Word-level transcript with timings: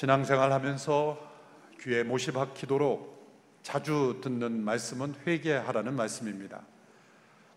신앙생활 0.00 0.50
하면서 0.50 1.30
귀에 1.78 2.04
못이 2.04 2.32
박히도록 2.32 3.60
자주 3.62 4.18
듣는 4.22 4.64
말씀은 4.64 5.14
회개하라는 5.26 5.94
말씀입니다. 5.94 6.62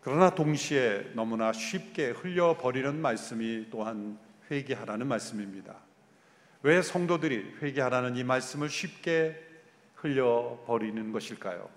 그러나 0.02 0.30
동시에 0.30 1.14
너무나 1.14 1.54
쉽게 1.54 2.10
흘려버리는 2.10 3.00
말씀이 3.00 3.68
또한 3.72 4.20
회개하라는 4.52 5.08
말씀입니다. 5.08 5.78
왜 6.64 6.82
성도들이 6.82 7.60
회개하라는 7.62 8.18
이 8.18 8.26
말씀을 8.26 8.70
쉽게 8.70 9.42
흘려버리는 9.96 11.14
것일까요? 11.14 11.70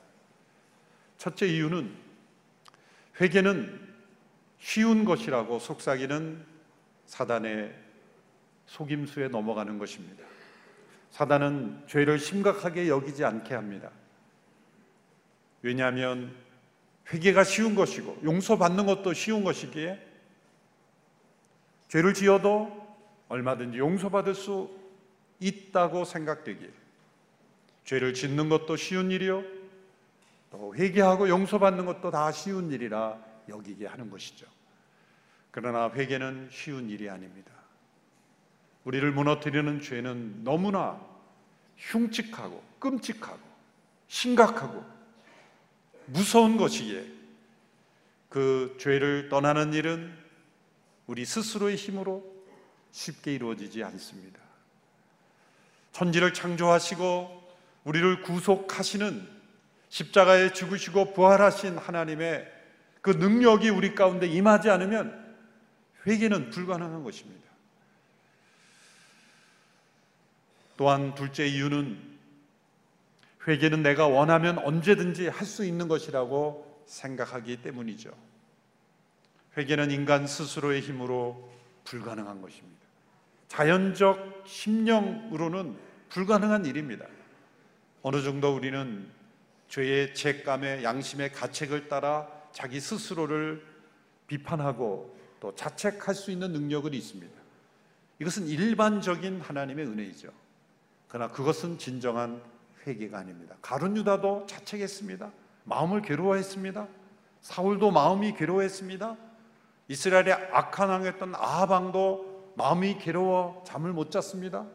첫째 1.16 1.46
이유는 1.46 1.94
회개는 3.20 3.88
쉬운 4.58 5.04
것이라고 5.04 5.60
속삭이는 5.60 6.44
사단의 7.06 7.72
속임수에 8.66 9.28
넘어가는 9.28 9.78
것입니다. 9.78 10.26
사단은 11.16 11.84
죄를 11.86 12.18
심각하게 12.18 12.88
여기지 12.88 13.24
않게 13.24 13.54
합니다. 13.54 13.90
왜냐하면 15.62 16.36
회개가 17.10 17.42
쉬운 17.42 17.74
것이고 17.74 18.18
용서받는 18.22 18.84
것도 18.84 19.14
쉬운 19.14 19.42
것이기에 19.42 19.98
죄를 21.88 22.12
지어도 22.12 22.70
얼마든지 23.28 23.78
용서받을 23.78 24.34
수 24.34 24.68
있다고 25.40 26.04
생각되기에 26.04 26.68
죄를 27.84 28.12
짓는 28.12 28.50
것도 28.50 28.76
쉬운 28.76 29.10
일이요 29.10 29.42
또 30.50 30.74
회개하고 30.74 31.30
용서받는 31.30 31.86
것도 31.86 32.10
다 32.10 32.30
쉬운 32.30 32.70
일이라 32.70 33.18
여기게 33.48 33.86
하는 33.86 34.10
것이죠. 34.10 34.46
그러나 35.50 35.90
회개는 35.90 36.50
쉬운 36.52 36.90
일이 36.90 37.08
아닙니다. 37.08 37.55
우리를 38.86 39.10
무너뜨리는 39.10 39.82
죄는 39.82 40.44
너무나 40.44 41.00
흉측하고 41.76 42.62
끔찍하고 42.78 43.40
심각하고 44.06 44.84
무서운 46.06 46.56
것이기에 46.56 47.04
그 48.28 48.76
죄를 48.78 49.28
떠나는 49.28 49.74
일은 49.74 50.16
우리 51.08 51.24
스스로의 51.24 51.74
힘으로 51.74 52.24
쉽게 52.92 53.34
이루어지지 53.34 53.82
않습니다. 53.82 54.40
천지를 55.90 56.32
창조하시고 56.32 57.42
우리를 57.84 58.22
구속하시는 58.22 59.28
십자가에 59.88 60.52
죽으시고 60.52 61.12
부활하신 61.12 61.76
하나님의 61.76 62.52
그 63.00 63.10
능력이 63.10 63.68
우리 63.68 63.96
가운데 63.96 64.28
임하지 64.28 64.70
않으면 64.70 65.36
회개는 66.06 66.50
불가능한 66.50 67.02
것입니다. 67.02 67.45
또한 70.76 71.14
둘째 71.14 71.46
이유는 71.46 72.16
회개는 73.46 73.82
내가 73.82 74.06
원하면 74.06 74.58
언제든지 74.58 75.28
할 75.28 75.46
수 75.46 75.64
있는 75.64 75.88
것이라고 75.88 76.82
생각하기 76.86 77.62
때문이죠. 77.62 78.10
회개는 79.56 79.90
인간 79.90 80.26
스스로의 80.26 80.80
힘으로 80.80 81.50
불가능한 81.84 82.42
것입니다. 82.42 82.76
자연적 83.48 84.44
심령으로는 84.46 85.76
불가능한 86.10 86.66
일입니다. 86.66 87.06
어느 88.02 88.22
정도 88.22 88.54
우리는 88.54 89.08
죄의 89.68 90.14
죄감의 90.14 90.84
양심의 90.84 91.32
가책을 91.32 91.88
따라 91.88 92.28
자기 92.52 92.80
스스로를 92.80 93.64
비판하고 94.26 95.16
또 95.40 95.54
자책할 95.54 96.14
수 96.14 96.30
있는 96.30 96.52
능력은 96.52 96.92
있습니다. 96.94 97.34
이것은 98.20 98.46
일반적인 98.46 99.40
하나님의 99.40 99.86
은혜이죠. 99.86 100.30
그러나 101.08 101.32
그것은 101.32 101.78
진정한 101.78 102.42
회개가 102.86 103.18
아닙니다. 103.18 103.56
가룟 103.62 103.96
유다도 103.96 104.46
자책했습니다. 104.46 105.30
마음을 105.64 106.02
괴로워했습니다. 106.02 106.86
사울도 107.40 107.90
마음이 107.90 108.34
괴로워했습니다. 108.34 109.16
이스라엘의 109.88 110.32
악한 110.52 110.88
왕이었던 110.88 111.34
아하방도 111.34 112.54
마음이 112.56 112.98
괴로워 112.98 113.62
잠을 113.66 113.92
못 113.92 114.10
잤습니다. 114.10 114.66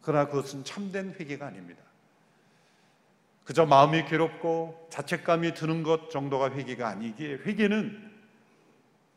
그러나 0.00 0.26
그것은 0.28 0.64
참된 0.64 1.14
회개가 1.18 1.46
아닙니다. 1.46 1.82
그저 3.44 3.64
마음이 3.64 4.06
괴롭고 4.06 4.88
자책감이 4.90 5.54
드는 5.54 5.84
것 5.84 6.10
정도가 6.10 6.50
회개가 6.50 6.88
아니기에 6.88 7.34
회개는 7.44 8.12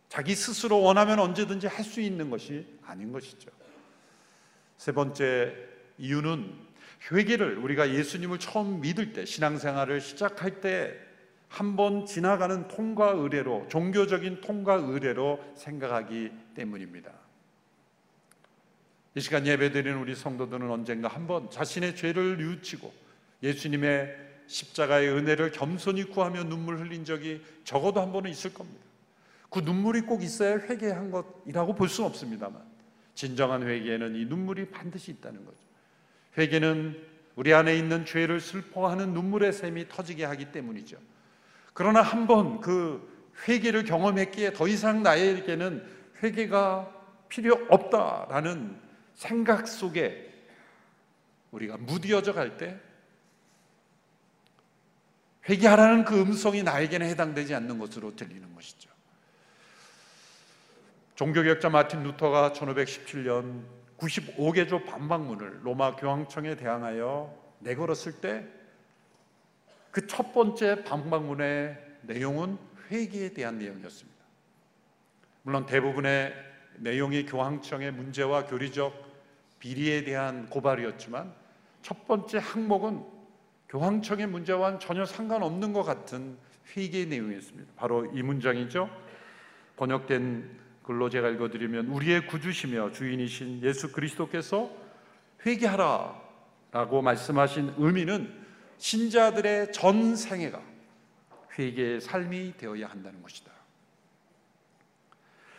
자기 0.10 0.36
스스로 0.36 0.82
원하면 0.82 1.20
언제든지 1.20 1.68
할 1.68 1.84
수 1.84 2.02
있는 2.02 2.30
것이 2.30 2.80
아닌 2.86 3.12
것이죠. 3.12 3.50
세 4.78 4.92
번째 4.92 5.56
이유는 6.00 6.52
회개를 7.12 7.58
우리가 7.58 7.94
예수님을 7.94 8.40
처음 8.40 8.82
믿을 8.82 9.14
때 9.14 9.26
신앙생활을 9.26 10.02
시작할 10.02 10.62
때 10.62 11.10
한 11.50 11.76
번 11.76 12.06
지나가는 12.06 12.68
통과 12.68 13.10
의례로 13.10 13.68
종교적인 13.70 14.42
통과 14.42 14.76
의례로 14.76 15.44
생각하기 15.56 16.32
때문입니다. 16.54 17.12
이 19.16 19.20
시간 19.20 19.48
예배드리는 19.48 19.98
우리 20.00 20.16
성도들은 20.16 20.70
언젠가 20.70 21.08
한 21.08 21.26
번 21.26 21.50
자신의 21.50 21.96
죄를 21.96 22.38
뉘우치고 22.38 22.94
예수님의 23.42 24.16
십자가의 24.46 25.10
은혜를 25.10 25.52
겸손히 25.52 26.04
구하며 26.04 26.44
눈물 26.44 26.80
흘린 26.80 27.04
적이 27.04 27.44
적어도 27.64 28.00
한 28.00 28.12
번은 28.12 28.30
있을 28.30 28.54
겁니다. 28.54 28.86
그 29.50 29.60
눈물이 29.60 30.02
꼭 30.02 30.22
있어야 30.22 30.60
회개한 30.60 31.10
것이라고 31.10 31.74
볼 31.74 31.90
수는 31.90 32.10
없습니다만 32.12 32.62
진정한 33.16 33.64
회개에는 33.64 34.16
이 34.16 34.26
눈물이 34.26 34.70
반드시 34.70 35.12
있다는 35.12 35.44
거죠. 35.44 35.58
회개는 36.40 36.98
우리 37.36 37.54
안에 37.54 37.76
있는 37.78 38.06
죄를 38.06 38.40
슬퍼하는 38.40 39.14
눈물의 39.14 39.54
샘이 39.54 39.88
터지게 39.90 40.26
하기 40.26 40.52
때문이죠. 40.52 40.98
그러나 41.74 42.02
한 42.02 42.26
번 42.28 42.60
그 42.62 43.08
회개를 43.48 43.86
경험했기에 43.86 44.54
더 44.54 44.68
이상 44.68 45.02
나에게는 45.04 45.86
회개가 46.22 46.94
필요 47.30 47.56
없다라는 47.70 48.78
생각 49.16 49.68
속에 49.68 50.30
우리가 51.52 51.78
무디어져 51.78 52.34
갈 52.34 52.58
때 52.58 52.78
회개하라는 55.48 56.04
그 56.06 56.20
음성이 56.20 56.64
나에게는 56.64 57.08
해당되지 57.08 57.56
않는 57.56 57.80
것으로 57.80 58.16
들리는 58.16 58.54
것이죠. 58.54 58.90
종교개혁자 61.16 61.70
마틴 61.70 62.04
루터가 62.04 62.54
1517년 62.54 63.64
95개조 64.00 64.86
반박문을 64.86 65.66
로마 65.66 65.96
교황청에 65.96 66.56
대항하여 66.56 67.34
내걸었을 67.60 68.14
때 68.22 68.60
그 69.92 70.06
첫 70.08 70.34
번째 70.34 70.84
반박문의 70.84 71.78
내용은 72.04 72.58
회개에 72.92 73.34
대한 73.34 73.58
내용이었습니다. 73.58 74.20
물론 75.44 75.66
대부분의 75.66 76.34
내용이 76.78 77.26
교황청의 77.26 77.92
문제와 77.92 78.46
교리적 78.46 78.94
비리에 79.60 80.04
대한 80.04 80.48
고발이었지만 80.50 81.34
첫 81.82 82.08
번째 82.08 82.38
항목은 82.38 83.04
교황청의 83.68 84.28
문제와는 84.28 84.80
전혀 84.80 85.06
상관없는 85.06 85.74
것 85.74 85.84
같은 85.84 86.38
회개의 86.76 87.08
내용이었습니다. 87.08 87.74
바로 87.76 88.06
이 88.14 88.22
문장이죠. 88.22 88.90
번역된 89.76 90.50
글로 90.84 91.10
제가 91.10 91.30
읽어드리면 91.30 91.88
우리의 91.88 92.28
구주시며 92.28 92.92
주인이신 92.94 93.62
예수 93.64 93.92
그리스도께서 93.92 94.72
회개하라 95.46 96.20
라고 96.72 97.02
말씀하신 97.02 97.76
의미는 97.78 98.34
신자들의 98.78 99.72
전 99.72 100.16
생애가 100.16 100.62
회개의 101.58 102.02
삶이 102.02 102.56
되어야 102.58 102.88
한다는 102.88 103.22
것이다. 103.22 103.52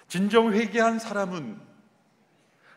진정 0.09 0.53
회개한 0.53 0.99
사람은 0.99 1.61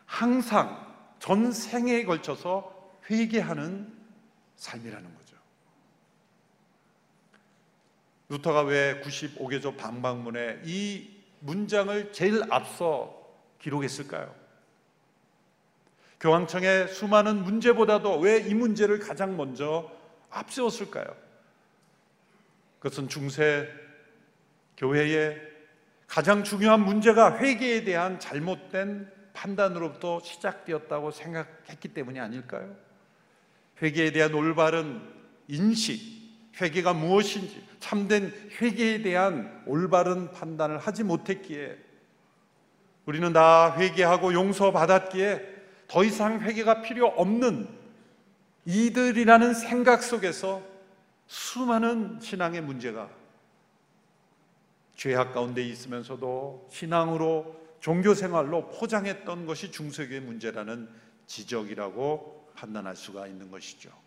항상 0.04 0.94
전 1.18 1.52
생애에 1.52 2.04
걸쳐서 2.04 2.72
회개하는 3.10 3.92
삶이라는 4.56 5.14
거죠. 5.14 5.36
루터가 8.28 8.62
왜 8.62 9.00
95개조 9.00 9.76
방방문에 9.76 10.62
이 10.64 11.13
문장을 11.44 12.12
제일 12.12 12.42
앞서 12.50 13.22
기록했을까요? 13.60 14.34
교황청의 16.20 16.88
수많은 16.88 17.42
문제보다도 17.42 18.18
왜 18.18 18.40
이 18.46 18.54
문제를 18.54 18.98
가장 18.98 19.36
먼저 19.36 19.90
앞세웠을까요? 20.30 21.04
그것은 22.78 23.08
중세 23.08 23.68
교회의 24.76 25.40
가장 26.06 26.44
중요한 26.44 26.80
문제가 26.80 27.38
회개에 27.38 27.84
대한 27.84 28.18
잘못된 28.18 29.10
판단으로부터 29.34 30.20
시작되었다고 30.20 31.10
생각했기 31.10 31.88
때문이 31.88 32.20
아닐까요? 32.20 32.74
회개에 33.82 34.12
대한 34.12 34.32
올바른 34.34 35.02
인식, 35.48 36.23
회개가 36.60 36.94
무엇인지, 36.94 37.62
참된 37.80 38.32
회개에 38.60 39.02
대한 39.02 39.62
올바른 39.66 40.30
판단을 40.32 40.78
하지 40.78 41.02
못했기에 41.02 41.76
우리는 43.06 43.32
다 43.32 43.76
회개하고 43.76 44.32
용서받았기에 44.32 45.54
더 45.88 46.04
이상 46.04 46.40
회개가 46.40 46.82
필요 46.82 47.08
없는 47.08 47.68
이들이라는 48.64 49.54
생각 49.54 50.02
속에서 50.02 50.62
수많은 51.26 52.20
신앙의 52.20 52.62
문제가 52.62 53.10
죄악 54.96 55.34
가운데 55.34 55.62
있으면서도 55.62 56.68
신앙으로 56.70 57.60
종교 57.80 58.14
생활로 58.14 58.70
포장했던 58.70 59.44
것이 59.44 59.70
중세교의 59.70 60.20
문제라는 60.20 60.88
지적이라고 61.26 62.52
판단할 62.54 62.96
수가 62.96 63.26
있는 63.26 63.50
것이죠. 63.50 64.03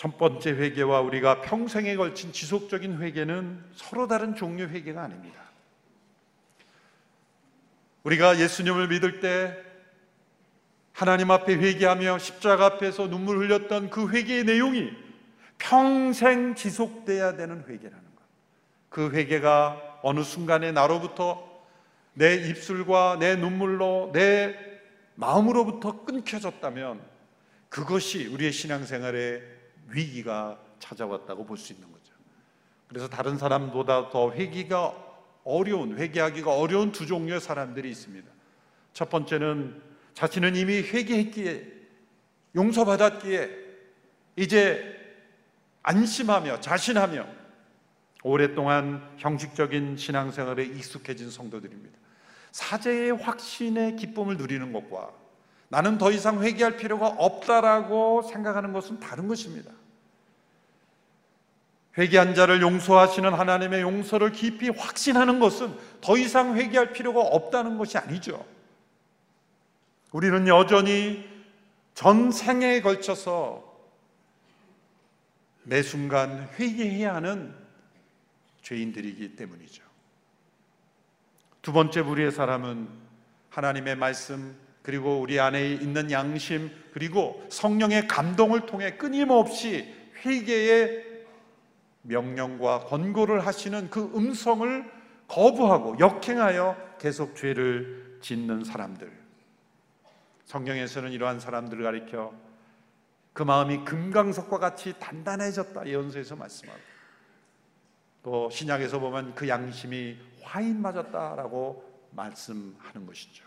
첫 0.00 0.16
번째 0.16 0.52
회개와 0.52 1.02
우리가 1.02 1.42
평생에 1.42 1.94
걸친 1.94 2.32
지속적인 2.32 3.02
회개는 3.02 3.62
서로 3.74 4.08
다른 4.08 4.34
종류 4.34 4.64
회개가 4.64 5.02
아닙니다. 5.02 5.42
우리가 8.04 8.38
예수님을 8.38 8.88
믿을 8.88 9.20
때 9.20 9.54
하나님 10.94 11.30
앞에 11.30 11.54
회개하며 11.54 12.16
십자가 12.16 12.64
앞에서 12.64 13.08
눈물 13.08 13.40
흘렸던 13.40 13.90
그 13.90 14.08
회개의 14.08 14.44
내용이 14.44 14.90
평생 15.58 16.54
지속돼야 16.54 17.36
되는 17.36 17.62
회개라는 17.68 18.04
것. 18.16 18.22
그 18.88 19.10
회개가 19.10 19.98
어느 20.00 20.22
순간에 20.22 20.72
나로부터 20.72 21.46
내 22.14 22.36
입술과 22.36 23.18
내 23.20 23.36
눈물로 23.36 24.12
내 24.14 24.56
마음으로부터 25.16 26.06
끊겨졌다면 26.06 27.02
그것이 27.68 28.28
우리의 28.28 28.50
신앙생활에 28.50 29.59
위기가 29.90 30.58
찾아왔다고 30.78 31.44
볼 31.44 31.56
수 31.56 31.72
있는 31.72 31.90
거죠. 31.90 32.14
그래서 32.88 33.08
다른 33.08 33.38
사람보다 33.38 34.10
더 34.10 34.32
회개가 34.32 34.94
어려운 35.44 35.96
회개하기가 35.96 36.52
어려운 36.54 36.92
두 36.92 37.06
종류의 37.06 37.40
사람들이 37.40 37.90
있습니다. 37.90 38.28
첫 38.92 39.10
번째는 39.10 39.80
자신은 40.14 40.56
이미 40.56 40.80
회개했기에 40.80 41.80
용서받았기에 42.56 43.50
이제 44.36 44.96
안심하며 45.82 46.60
자신하며 46.60 47.26
오랫동안 48.22 49.08
형식적인 49.18 49.96
신앙생활에 49.96 50.64
익숙해진 50.64 51.30
성도들입니다. 51.30 51.98
사제의 52.52 53.12
확신의 53.12 53.96
기쁨을 53.96 54.36
누리는 54.36 54.72
것과 54.72 55.12
나는 55.68 55.98
더 55.98 56.10
이상 56.10 56.42
회개할 56.42 56.76
필요가 56.76 57.06
없다라고 57.06 58.22
생각하는 58.22 58.72
것은 58.72 58.98
다른 58.98 59.28
것입니다. 59.28 59.70
회개한 62.00 62.34
자를 62.34 62.62
용서하시는 62.62 63.34
하나님의 63.34 63.82
용서를 63.82 64.32
깊이 64.32 64.70
확신하는 64.70 65.38
것은 65.38 65.76
더 66.00 66.16
이상 66.16 66.56
회개할 66.56 66.94
필요가 66.94 67.20
없다는 67.20 67.76
것이 67.76 67.98
아니죠. 67.98 68.44
우리는 70.10 70.48
여전히 70.48 71.28
전생에 71.92 72.80
걸쳐서 72.80 73.70
매 75.64 75.82
순간 75.82 76.48
회개해야 76.58 77.14
하는 77.16 77.54
죄인들이기 78.62 79.36
때문이죠. 79.36 79.82
두 81.60 81.72
번째 81.74 82.02
부류의 82.02 82.32
사람은 82.32 82.88
하나님의 83.50 83.96
말씀 83.96 84.56
그리고 84.82 85.20
우리 85.20 85.38
안에 85.38 85.72
있는 85.74 86.10
양심 86.10 86.70
그리고 86.94 87.46
성령의 87.50 88.08
감동을 88.08 88.64
통해 88.64 88.96
끊임없이 88.96 89.94
회개의 90.24 91.09
명령과 92.02 92.80
권고를 92.80 93.46
하시는 93.46 93.90
그 93.90 94.12
음성을 94.14 94.90
거부하고 95.28 95.98
역행하여 95.98 96.96
계속 96.98 97.36
죄를 97.36 98.18
짓는 98.20 98.64
사람들. 98.64 99.10
성경에서는 100.44 101.12
이러한 101.12 101.38
사람들을 101.38 101.82
가리켜 101.84 102.32
그 103.32 103.42
마음이 103.42 103.84
금강석과 103.84 104.58
같이 104.58 104.94
단단해졌다 104.98 105.86
예언서에서 105.86 106.34
말씀하고 106.36 106.80
또 108.22 108.50
신약에서 108.50 108.98
보면 108.98 109.34
그 109.34 109.48
양심이 109.48 110.18
화인 110.42 110.82
맞았다라고 110.82 112.08
말씀하는 112.10 113.06
것이죠. 113.06 113.44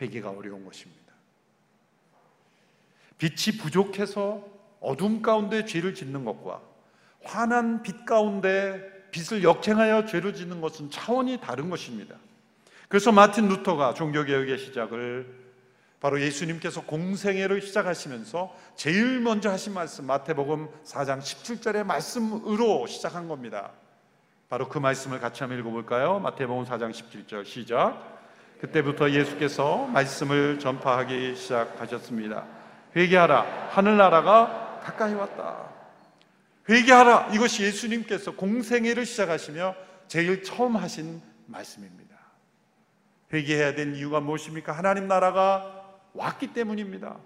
회개가 0.00 0.30
어려운 0.30 0.64
것입니다. 0.64 1.04
빛이 3.16 3.56
부족해서 3.58 4.44
어둠 4.80 5.22
가운데 5.22 5.64
죄를 5.64 5.94
짓는 5.94 6.24
것과 6.24 6.60
환한 7.24 7.82
빛 7.82 8.04
가운데 8.04 8.92
빛을 9.10 9.42
역행하여 9.42 10.06
죄를 10.06 10.34
짓는 10.34 10.60
것은 10.60 10.90
차원이 10.90 11.40
다른 11.40 11.70
것입니다. 11.70 12.16
그래서 12.88 13.12
마틴 13.12 13.48
루터가 13.48 13.94
종교개혁의 13.94 14.58
시작을 14.58 15.44
바로 16.00 16.20
예수님께서 16.20 16.82
공생애를 16.82 17.62
시작하시면서 17.62 18.54
제일 18.76 19.20
먼저 19.20 19.50
하신 19.50 19.72
말씀 19.72 20.06
마태복음 20.06 20.68
4장 20.84 21.18
17절의 21.20 21.84
말씀으로 21.84 22.86
시작한 22.86 23.26
겁니다. 23.26 23.70
바로 24.50 24.68
그 24.68 24.78
말씀을 24.78 25.18
같이 25.18 25.42
한번 25.42 25.58
읽어볼까요? 25.60 26.18
마태복음 26.18 26.64
4장 26.64 26.90
17절 26.90 27.46
시작. 27.46 28.14
그때부터 28.60 29.10
예수께서 29.10 29.86
말씀을 29.86 30.58
전파하기 30.58 31.36
시작하셨습니다. 31.36 32.44
회개하라, 32.94 33.70
하늘나라가 33.70 34.80
가까이 34.82 35.14
왔다. 35.14 35.73
회개하라, 36.68 37.30
이것이 37.34 37.62
예수님께서 37.62 38.32
공생애를 38.36 39.04
시작하시며 39.04 39.74
제일 40.08 40.42
처음 40.42 40.76
하신 40.76 41.20
말씀입니다. 41.46 42.16
회개해야 43.32 43.74
된 43.74 43.94
이유가 43.94 44.20
무엇입니까? 44.20 44.72
하나님 44.72 45.08
나라가 45.08 46.00
왔기 46.14 46.52
때문입니다. 46.52 47.18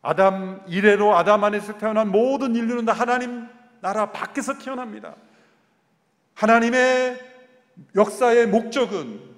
아담 0.00 0.62
이래로 0.66 1.16
아담 1.16 1.44
안에서 1.44 1.78
태어난 1.78 2.10
모든 2.10 2.56
인류는 2.56 2.84
다 2.84 2.92
하나님 2.92 3.48
나라 3.80 4.12
밖에서 4.12 4.58
태어납니다. 4.58 5.14
하나님의 6.34 7.20
역사의 7.94 8.48
목적은 8.48 9.32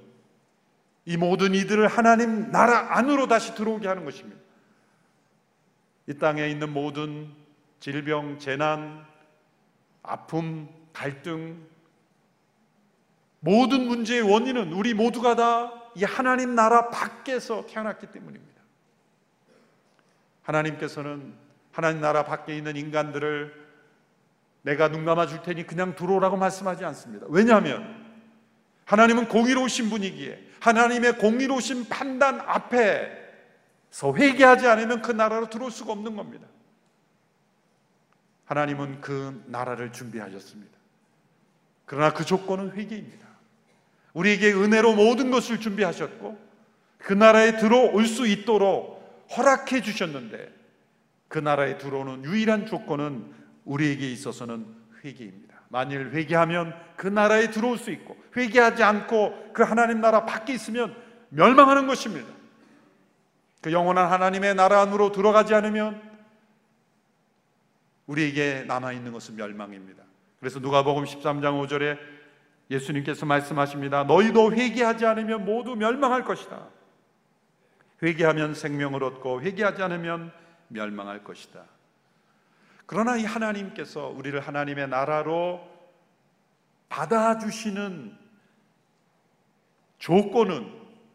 이 1.06 1.16
모든 1.16 1.54
이들을 1.54 1.86
하나님 1.88 2.50
나라 2.50 2.96
안으로 2.96 3.26
다시 3.26 3.54
들어오게 3.54 3.88
하는 3.88 4.04
것입니다. 4.04 4.40
이 6.06 6.14
땅에 6.14 6.48
있는 6.48 6.72
모든 6.72 7.30
질병, 7.84 8.38
재난, 8.38 9.04
아픔, 10.02 10.68
갈등, 10.92 11.66
모든 13.40 13.86
문제의 13.86 14.22
원인은 14.22 14.72
우리 14.72 14.94
모두가 14.94 15.36
다 15.36 15.84
이 15.96 16.04
하나님 16.04 16.54
나라 16.54 16.90
밖에서 16.90 17.66
태어났기 17.66 18.08
때문입니다. 18.08 18.60
하나님께서는 20.42 21.34
하나님 21.72 22.00
나라 22.00 22.24
밖에 22.24 22.56
있는 22.56 22.76
인간들을 22.76 23.64
내가 24.62 24.88
눈 24.88 25.04
감아 25.04 25.26
줄 25.26 25.42
테니 25.42 25.66
그냥 25.66 25.94
들어오라고 25.94 26.36
말씀하지 26.36 26.84
않습니다. 26.84 27.26
왜냐하면 27.28 28.02
하나님은 28.86 29.28
공의로우신 29.28 29.88
분이기에 29.90 30.48
하나님의 30.60 31.18
공의로우신 31.18 31.88
판단 31.88 32.40
앞에서 32.40 34.14
회개하지 34.16 34.66
않으면 34.66 35.00
그 35.00 35.12
나라로 35.12 35.48
들어올 35.48 35.70
수가 35.70 35.92
없는 35.92 36.16
겁니다. 36.16 36.46
하나님은 38.46 39.00
그 39.00 39.42
나라를 39.46 39.92
준비하셨습니다. 39.92 40.72
그러나 41.86 42.12
그 42.12 42.24
조건은 42.24 42.72
회개입니다. 42.72 43.26
우리에게 44.12 44.52
은혜로 44.52 44.94
모든 44.94 45.30
것을 45.30 45.60
준비하셨고 45.60 46.38
그 46.98 47.12
나라에 47.12 47.58
들어올 47.58 48.06
수 48.06 48.26
있도록 48.26 49.26
허락해 49.36 49.82
주셨는데 49.82 50.52
그 51.28 51.38
나라에 51.38 51.78
들어오는 51.78 52.24
유일한 52.24 52.66
조건은 52.66 53.32
우리에게 53.64 54.10
있어서는 54.10 54.66
회개입니다. 55.04 55.54
만일 55.68 56.12
회개하면 56.12 56.74
그 56.96 57.08
나라에 57.08 57.50
들어올 57.50 57.78
수 57.78 57.90
있고 57.90 58.16
회개하지 58.36 58.82
않고 58.82 59.50
그 59.52 59.62
하나님 59.62 60.00
나라 60.00 60.24
밖에 60.24 60.54
있으면 60.54 60.94
멸망하는 61.30 61.86
것입니다. 61.86 62.28
그 63.60 63.72
영원한 63.72 64.10
하나님의 64.12 64.54
나라 64.54 64.82
안으로 64.82 65.10
들어가지 65.10 65.54
않으면 65.54 66.00
우리에게 68.06 68.64
남아 68.66 68.92
있는 68.92 69.12
것은 69.12 69.36
멸망입니다. 69.36 70.02
그래서 70.40 70.58
누가복음 70.58 71.04
13장 71.04 71.66
5절에 71.66 71.98
예수님께서 72.70 73.26
말씀하십니다. 73.26 74.04
너희도 74.04 74.52
회개하지 74.52 75.06
않으면 75.06 75.44
모두 75.44 75.76
멸망할 75.76 76.24
것이다. 76.24 76.68
회개하면 78.02 78.54
생명을 78.54 79.02
얻고 79.02 79.42
회개하지 79.42 79.82
않으면 79.82 80.32
멸망할 80.68 81.24
것이다. 81.24 81.64
그러나 82.86 83.16
이 83.16 83.24
하나님께서 83.24 84.08
우리를 84.08 84.38
하나님의 84.40 84.88
나라로 84.88 85.66
받아주시는 86.88 88.16
조건은 89.98 90.70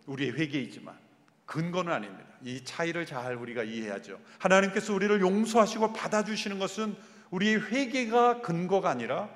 우리의 0.08 0.32
회개이지만 0.32 0.98
근거는 1.46 1.94
아닙니다. 1.94 2.29
이 2.44 2.64
차이를 2.64 3.06
잘 3.06 3.36
우리가 3.36 3.64
이해하죠. 3.64 4.20
하나님께서 4.40 4.94
우리를 4.94 5.22
용서하시고 5.22 5.94
받아주시는 5.94 6.60
것은 6.60 6.96
우리의 7.32 7.72
회개가 7.72 8.42
근거가 8.42 8.90
아니라 8.90 9.30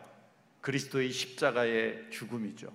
그리스도의 0.61 1.11
십자가의 1.11 2.07
죽음이죠. 2.09 2.67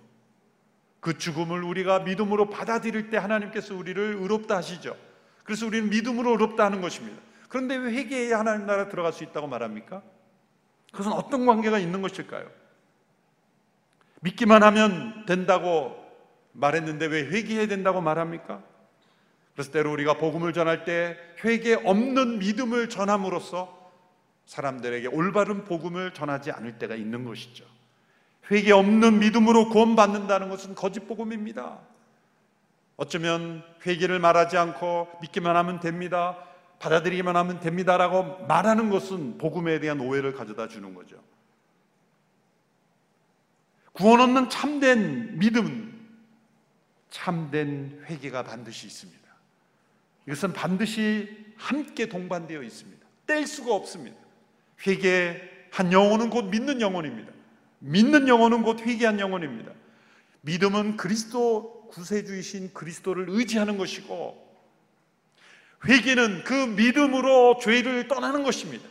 그 1.01 1.17
죽음을 1.17 1.63
우리가 1.63 2.01
믿음으로 2.01 2.51
받아들일 2.51 3.11
때 3.11 3.17
하나님께서 3.17 3.75
우리를 3.75 4.17
의롭다 4.21 4.57
하시죠. 4.57 4.97
그래서 5.45 5.67
우리는 5.67 5.89
믿음으로 5.89 6.33
어렵다 6.33 6.65
하는 6.65 6.81
것입니다. 6.81 7.21
그런데 7.49 7.77
왜 7.77 7.93
회개해야 7.93 8.39
하나님 8.39 8.67
나라 8.67 8.89
들어갈 8.89 9.13
수 9.13 9.25
있다고 9.25 9.47
말합니까? 9.47 10.03
그것은 10.93 11.13
어떤 11.13 11.47
관계가 11.47 11.79
있는 11.79 12.03
것일까요? 12.03 12.51
믿기만 14.21 14.63
하면 14.63 15.25
된다고 15.27 15.97
말했는데 16.53 17.07
왜 17.07 17.27
회개해야 17.29 17.69
된다고 17.69 18.01
말합니까? 18.01 18.63
그래서 19.59 19.73
때로 19.73 19.91
우리가 19.91 20.15
복음을 20.15 20.53
전할 20.53 20.85
때 20.85 21.19
회개 21.43 21.75
없는 21.75 22.39
믿음을 22.39 22.89
전함으로써 22.89 23.91
사람들에게 24.47 25.09
올바른 25.09 25.65
복음을 25.65 26.15
전하지 26.15 26.53
않을 26.53 26.79
때가 26.79 26.95
있는 26.95 27.25
것이죠. 27.25 27.65
회개 28.53 28.71
없는 28.71 29.19
믿음으로 29.19 29.69
구원받는다는 29.71 30.49
것은 30.49 30.77
거짓 30.77 31.09
복음입니다. 31.09 31.81
어쩌면 32.99 33.65
회개를 33.85 34.21
말하지 34.21 34.57
않고 34.57 35.09
믿기만 35.23 35.57
하면 35.57 35.81
됩니다. 35.81 36.39
받아들이기만 36.79 37.35
하면 37.35 37.59
됩니다라고 37.59 38.47
말하는 38.47 38.91
것은 38.91 39.39
복음에 39.39 39.81
대한 39.81 39.99
오해를 39.99 40.35
가져다 40.35 40.69
주는 40.69 40.95
거죠. 40.95 41.17
구원 43.91 44.21
없는 44.21 44.51
참된 44.51 45.37
믿음은 45.41 45.99
참된 47.11 48.05
회개가 48.09 48.45
반드시 48.45 48.87
있습니다. 48.87 49.28
이것은 50.29 50.53
반드시 50.53 51.27
함께 51.57 52.07
동반되어 52.07 52.63
있습니다. 52.63 53.07
뗄 53.27 53.47
수가 53.47 53.75
없습니다. 53.75 54.17
회개한 54.87 55.91
영혼은 55.91 56.29
곧 56.29 56.43
믿는 56.51 56.83
영혼입니다. 56.83 57.33
믿는 57.79 58.29
영혼은 58.29 58.63
곧 58.63 58.81
회개한 58.81 59.21
영혼입니다. 59.21 59.73
믿음은 60.43 60.99
그리스도 60.99 61.89
구세주이신 61.89 62.75
그리스도를 62.75 63.27
의지하는 63.29 63.79
것이고 63.79 64.47
회개는 65.87 66.45
그 66.45 66.53
믿음으로 66.53 67.59
죄를 67.63 68.07
떠나는 68.09 68.43
것입니다. 68.43 68.87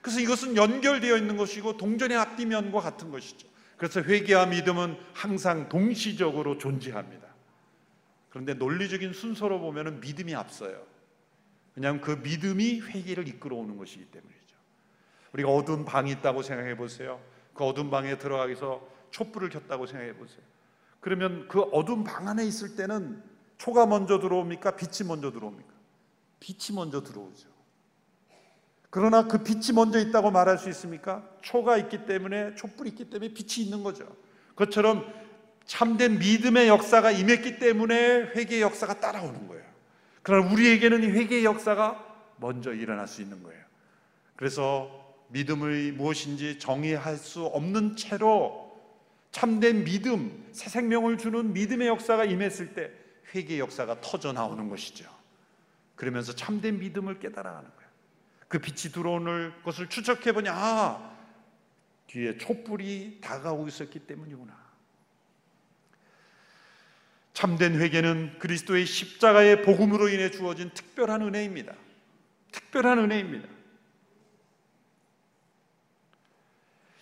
그래서 0.00 0.20
이것은 0.20 0.56
연결되어 0.56 1.18
있는 1.18 1.36
것이고 1.36 1.76
동전의 1.76 2.16
앞뒤면과 2.16 2.80
같은 2.80 3.10
것이죠. 3.10 3.46
그래서 3.76 4.00
회개와 4.00 4.46
믿음은 4.46 4.96
항상 5.12 5.68
동시적으로 5.68 6.56
존재합니다. 6.56 7.25
그런데 8.36 8.52
논리적인 8.52 9.14
순서로 9.14 9.60
보면 9.60 10.00
믿음이 10.00 10.34
앞서요. 10.34 10.78
왜냐하면 11.74 12.02
그 12.02 12.20
믿음이 12.22 12.82
회개를 12.82 13.28
이끌어오는 13.28 13.78
것이기 13.78 14.04
때문이죠. 14.04 14.56
우리가 15.32 15.48
어두운 15.48 15.86
방이 15.86 16.10
있다고 16.12 16.42
생각해 16.42 16.76
보세요. 16.76 17.18
그 17.54 17.64
어두운 17.64 17.88
방에 17.88 18.18
들어가기 18.18 18.50
위해서 18.50 18.86
촛불을 19.10 19.48
켰다고 19.48 19.86
생각해 19.86 20.16
보세요. 20.16 20.42
그러면 21.00 21.48
그 21.48 21.62
어두운 21.62 22.04
방 22.04 22.28
안에 22.28 22.44
있을 22.44 22.76
때는 22.76 23.22
초가 23.56 23.86
먼저 23.86 24.18
들어옵니까? 24.18 24.76
빛이 24.76 25.08
먼저 25.08 25.32
들어옵니까? 25.32 25.72
빛이 26.38 26.76
먼저 26.76 27.02
들어오죠. 27.02 27.48
그러나 28.90 29.26
그 29.26 29.42
빛이 29.42 29.72
먼저 29.74 29.98
있다고 29.98 30.30
말할 30.30 30.58
수 30.58 30.68
있습니까? 30.68 31.26
초가 31.40 31.78
있기 31.78 32.04
때문에 32.04 32.54
촛불이 32.54 32.90
있기 32.90 33.08
때문에 33.08 33.32
빛이 33.32 33.64
있는 33.64 33.82
거죠. 33.82 34.14
그것처럼 34.48 35.25
참된 35.66 36.18
믿음의 36.18 36.68
역사가 36.68 37.10
임했기 37.10 37.58
때문에 37.58 38.32
회개의 38.34 38.62
역사가 38.62 39.00
따라오는 39.00 39.48
거예요. 39.48 39.64
그러나 40.22 40.50
우리에게는 40.52 41.02
이 41.02 41.06
회개의 41.06 41.44
역사가 41.44 42.04
먼저 42.36 42.72
일어날 42.72 43.06
수 43.08 43.20
있는 43.20 43.42
거예요. 43.42 43.62
그래서 44.36 45.04
믿음의 45.28 45.92
무엇인지 45.92 46.58
정의할 46.58 47.16
수 47.16 47.44
없는 47.44 47.96
채로 47.96 48.66
참된 49.32 49.84
믿음, 49.84 50.48
새 50.52 50.70
생명을 50.70 51.18
주는 51.18 51.52
믿음의 51.52 51.88
역사가 51.88 52.24
임했을 52.24 52.74
때 52.74 52.90
회개의 53.34 53.60
역사가 53.60 54.00
터져 54.00 54.32
나오는 54.32 54.68
것이죠. 54.68 55.10
그러면서 55.96 56.34
참된 56.34 56.78
믿음을 56.78 57.18
깨달아가는 57.18 57.68
거예요. 57.68 57.90
그 58.48 58.58
빛이 58.60 58.92
들어오는 58.92 59.52
것을 59.64 59.88
추적해 59.88 60.32
보니 60.32 60.48
아 60.48 61.16
뒤에 62.06 62.38
촛불이 62.38 63.18
다가오고 63.20 63.66
있었기 63.66 64.00
때문이구나. 64.00 64.65
참된 67.36 67.78
회개는 67.78 68.38
그리스도의 68.38 68.86
십자가의 68.86 69.60
복음으로 69.60 70.08
인해 70.08 70.30
주어진 70.30 70.70
특별한 70.70 71.20
은혜입니다. 71.20 71.74
특별한 72.50 72.98
은혜입니다. 72.98 73.46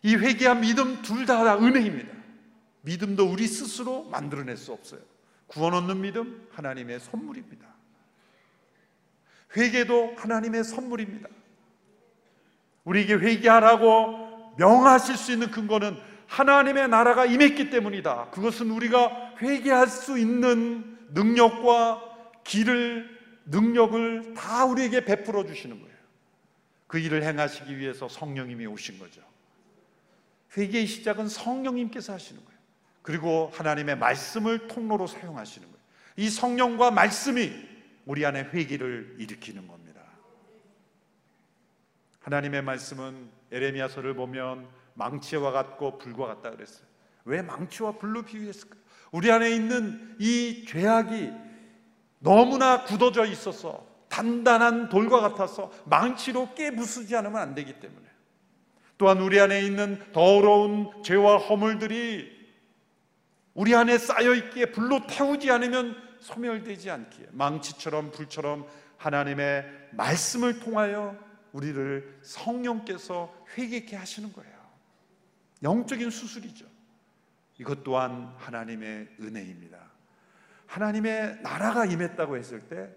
이 0.03 0.17
회개와 0.17 0.55
믿음 0.57 1.03
둘 1.03 1.25
다 1.25 1.57
은혜입니다. 1.57 2.13
믿음도 2.81 3.31
우리 3.31 3.47
스스로 3.47 4.03
만들어낼 4.07 4.57
수 4.57 4.73
없어요. 4.73 5.01
구원 5.47 5.73
얻는 5.75 6.01
믿음 6.01 6.49
하나님의 6.51 6.99
선물입니다. 6.99 7.69
회개도 9.57 10.17
하나님의 10.17 10.65
선물입니다. 10.65 11.29
우리에게 12.83 13.15
회개하라고 13.15 14.57
명하실 14.59 15.17
수 15.17 15.31
있는 15.31 15.53
근거는 15.53 15.97
하나님의 16.27 16.89
나라가 16.89 17.27
임했기 17.27 17.71
때문이다. 17.71 18.31
그것은 18.31 18.71
우리가 18.71 19.35
회개할 19.41 19.89
수 19.89 20.19
있는 20.19 20.99
능력과 21.11 22.03
길을 22.45 23.15
능력을 23.47 24.35
다 24.35 24.65
우리에게 24.65 25.05
베풀어 25.05 25.45
주시는 25.47 25.81
거예요. 25.81 25.95
그 26.87 26.99
일을 26.99 27.23
행하시기 27.23 27.79
위해서 27.79 28.09
성령님이 28.09 28.67
오신 28.67 28.99
거죠. 28.99 29.21
회개의 30.57 30.87
시작은 30.87 31.29
성령님께서 31.29 32.13
하시는 32.13 32.45
거예요. 32.45 32.59
그리고 33.03 33.51
하나님의 33.55 33.99
말씀을 33.99 34.69
통로로 34.69 35.07
사용하시는 35.07 35.67
거예요. 35.67 35.85
이 36.17 36.31
성령과 36.31 36.91
말씀이 36.91 37.53
우리 38.07 38.25
안에 38.25 38.45
회개를 38.45 39.17
일으키는 39.19 39.67
겁니다. 39.67 40.01
하나님의 42.21 42.63
말씀은 42.63 43.29
에레미야서를 43.53 44.15
보면 44.15 44.67
망치와 44.95 45.53
같고 45.53 45.99
불과 45.99 46.27
같다 46.27 46.51
그랬어요. 46.51 46.87
왜 47.25 47.43
망치와 47.43 47.93
불로 47.93 48.23
비유했을까? 48.23 48.77
우리 49.13 49.31
안에 49.31 49.51
있는 49.51 50.17
이 50.19 50.65
죄악이 50.67 51.31
너무나 52.19 52.85
굳어져 52.85 53.25
있어서 53.27 53.87
단단한 54.09 54.89
돌과 54.89 55.21
같아서 55.21 55.71
망치로 55.85 56.55
깨부수지 56.55 57.15
않으면 57.17 57.41
안 57.41 57.55
되기 57.55 57.81
때문에 57.81 58.05
또한 58.97 59.21
우리 59.21 59.41
안에 59.41 59.63
있는 59.63 60.01
더러운 60.13 61.03
죄와 61.03 61.39
허물들이 61.39 62.33
우리 63.55 63.75
안에 63.75 63.99
쌓여 63.99 64.35
있기에 64.35 64.67
불로 64.67 65.07
태우지 65.07 65.51
않으면 65.51 65.97
소멸되지 66.21 66.91
않기에 66.91 67.27
망치처럼 67.33 68.11
불처럼 68.13 68.67
하나님의 68.97 69.91
말씀을 69.93 70.61
통하여 70.61 71.17
우리를 71.53 72.21
성령께서 72.23 73.33
회개케 73.57 73.97
하시는 73.97 74.33
거예요. 74.33 74.54
영적인 75.65 76.11
수술이죠. 76.11 76.67
이것 77.59 77.83
또한 77.83 78.33
하나님의 78.39 79.09
은혜입니다. 79.21 79.79
하나님의 80.67 81.41
나라가 81.43 81.85
임했다고 81.85 82.37
했을 82.37 82.61
때 82.69 82.89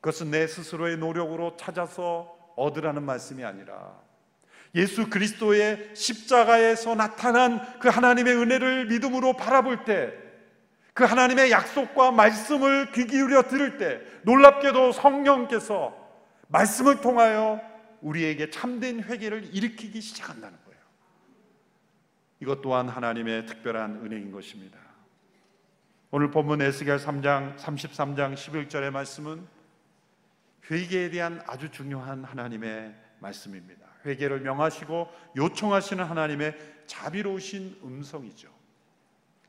그것은 0.00 0.30
내 0.30 0.46
스스로의 0.46 0.98
노력으로 0.98 1.56
찾아서 1.56 2.36
얻으라는 2.56 3.02
말씀이 3.02 3.44
아니라 3.44 3.98
예수 4.74 5.08
그리스도의 5.08 5.94
십자가에서 5.94 6.94
나타난 6.94 7.78
그 7.80 7.88
하나님의 7.88 8.36
은혜를 8.36 8.86
믿음으로 8.86 9.36
바라볼 9.36 9.84
때 9.84 10.30
그 11.00 11.04
하나님의 11.04 11.50
약속과 11.50 12.10
말씀을 12.10 12.92
귀 12.92 13.06
기울여 13.06 13.44
들을 13.44 13.78
때 13.78 14.00
놀랍게도 14.24 14.92
성령께서 14.92 15.96
말씀을 16.48 17.00
통하여 17.00 17.58
우리에게 18.02 18.50
참된 18.50 19.02
회개를 19.02 19.54
일으키기 19.54 19.98
시작한다는 19.98 20.58
거예요. 20.64 20.69
이것 22.40 22.62
또한 22.62 22.88
하나님의 22.88 23.46
특별한 23.46 24.04
은혜인 24.04 24.32
것입니다. 24.32 24.78
오늘 26.10 26.30
본문 26.30 26.62
에스겔 26.62 26.96
3장 26.96 27.56
33장 27.56 28.34
11절의 28.34 28.90
말씀은 28.90 29.46
회개에 30.70 31.10
대한 31.10 31.42
아주 31.46 31.70
중요한 31.70 32.24
하나님의 32.24 32.94
말씀입니다. 33.20 33.86
회개를 34.04 34.40
명하시고 34.40 35.08
요청하시는 35.36 36.02
하나님의 36.02 36.56
자비로우신 36.86 37.80
음성이죠. 37.84 38.48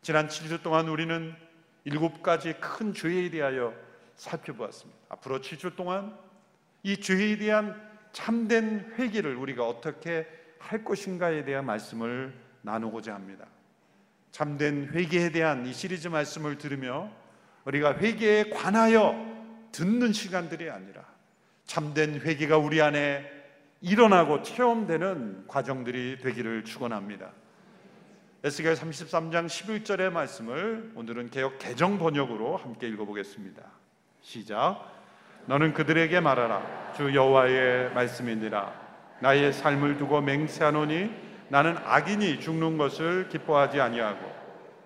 지난 0.02 0.28
7주 0.28 0.62
동안 0.62 0.88
우리는 0.90 1.34
일곱 1.86 2.22
가지 2.22 2.54
큰 2.54 2.94
죄에 2.94 3.30
대하여 3.30 3.74
살펴보았습니다. 4.16 5.00
앞으로 5.10 5.40
7주 5.40 5.76
동안 5.76 6.18
이 6.84 6.98
죄에 6.98 7.38
대한 7.38 7.90
참된 8.12 8.94
회개를 8.98 9.36
우리가 9.36 9.68
어떻게 9.68 10.28
할 10.60 10.84
것인가에 10.84 11.46
대한 11.46 11.66
말씀을 11.66 12.51
나누고자 12.62 13.14
합니다. 13.14 13.46
참된 14.32 14.90
회개에 14.94 15.32
대한 15.32 15.66
이 15.66 15.74
시리즈 15.74 16.08
말씀을 16.08 16.58
들으며 16.58 17.12
우리가 17.66 17.98
회개에 17.98 18.50
관하여 18.50 19.16
듣는 19.72 20.14
시간들이 20.14 20.70
아니라 20.70 21.06
참된 21.66 22.22
회개가 22.22 22.58
우리 22.58 22.82
안에 22.82 23.30
일어나고 23.82 24.44
체험되는 24.44 25.46
과정들이 25.48 26.20
되기를 26.22 26.64
축원합니다. 26.64 27.32
에스겔 28.44 28.74
33장 28.74 29.46
11절의 29.46 30.12
말씀을 30.12 30.92
오늘은 30.96 31.30
개혁 31.30 31.60
개정 31.60 32.00
번역으로 32.00 32.58
함께 32.58 32.88
읽어보겠습니다. 32.88 33.62
시작. 34.22 34.88
너는 35.46 35.74
그들에게 35.74 36.20
말하라 36.20 36.94
주 36.96 37.14
여호와의 37.14 37.94
말씀이니라 37.94 38.82
나의 39.20 39.54
삶을 39.54 39.98
두고 39.98 40.22
맹세하노니 40.22 41.31
나는 41.52 41.76
악인이 41.84 42.40
죽는 42.40 42.78
것을 42.78 43.28
기뻐하지 43.28 43.82
아니하고 43.82 44.26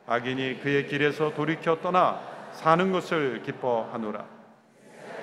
악인이 0.07 0.61
그의 0.61 0.87
길에서 0.87 1.35
돌이켜 1.35 1.79
떠나 1.79 2.19
사는 2.53 2.91
것을 2.91 3.43
기뻐하노라. 3.43 4.25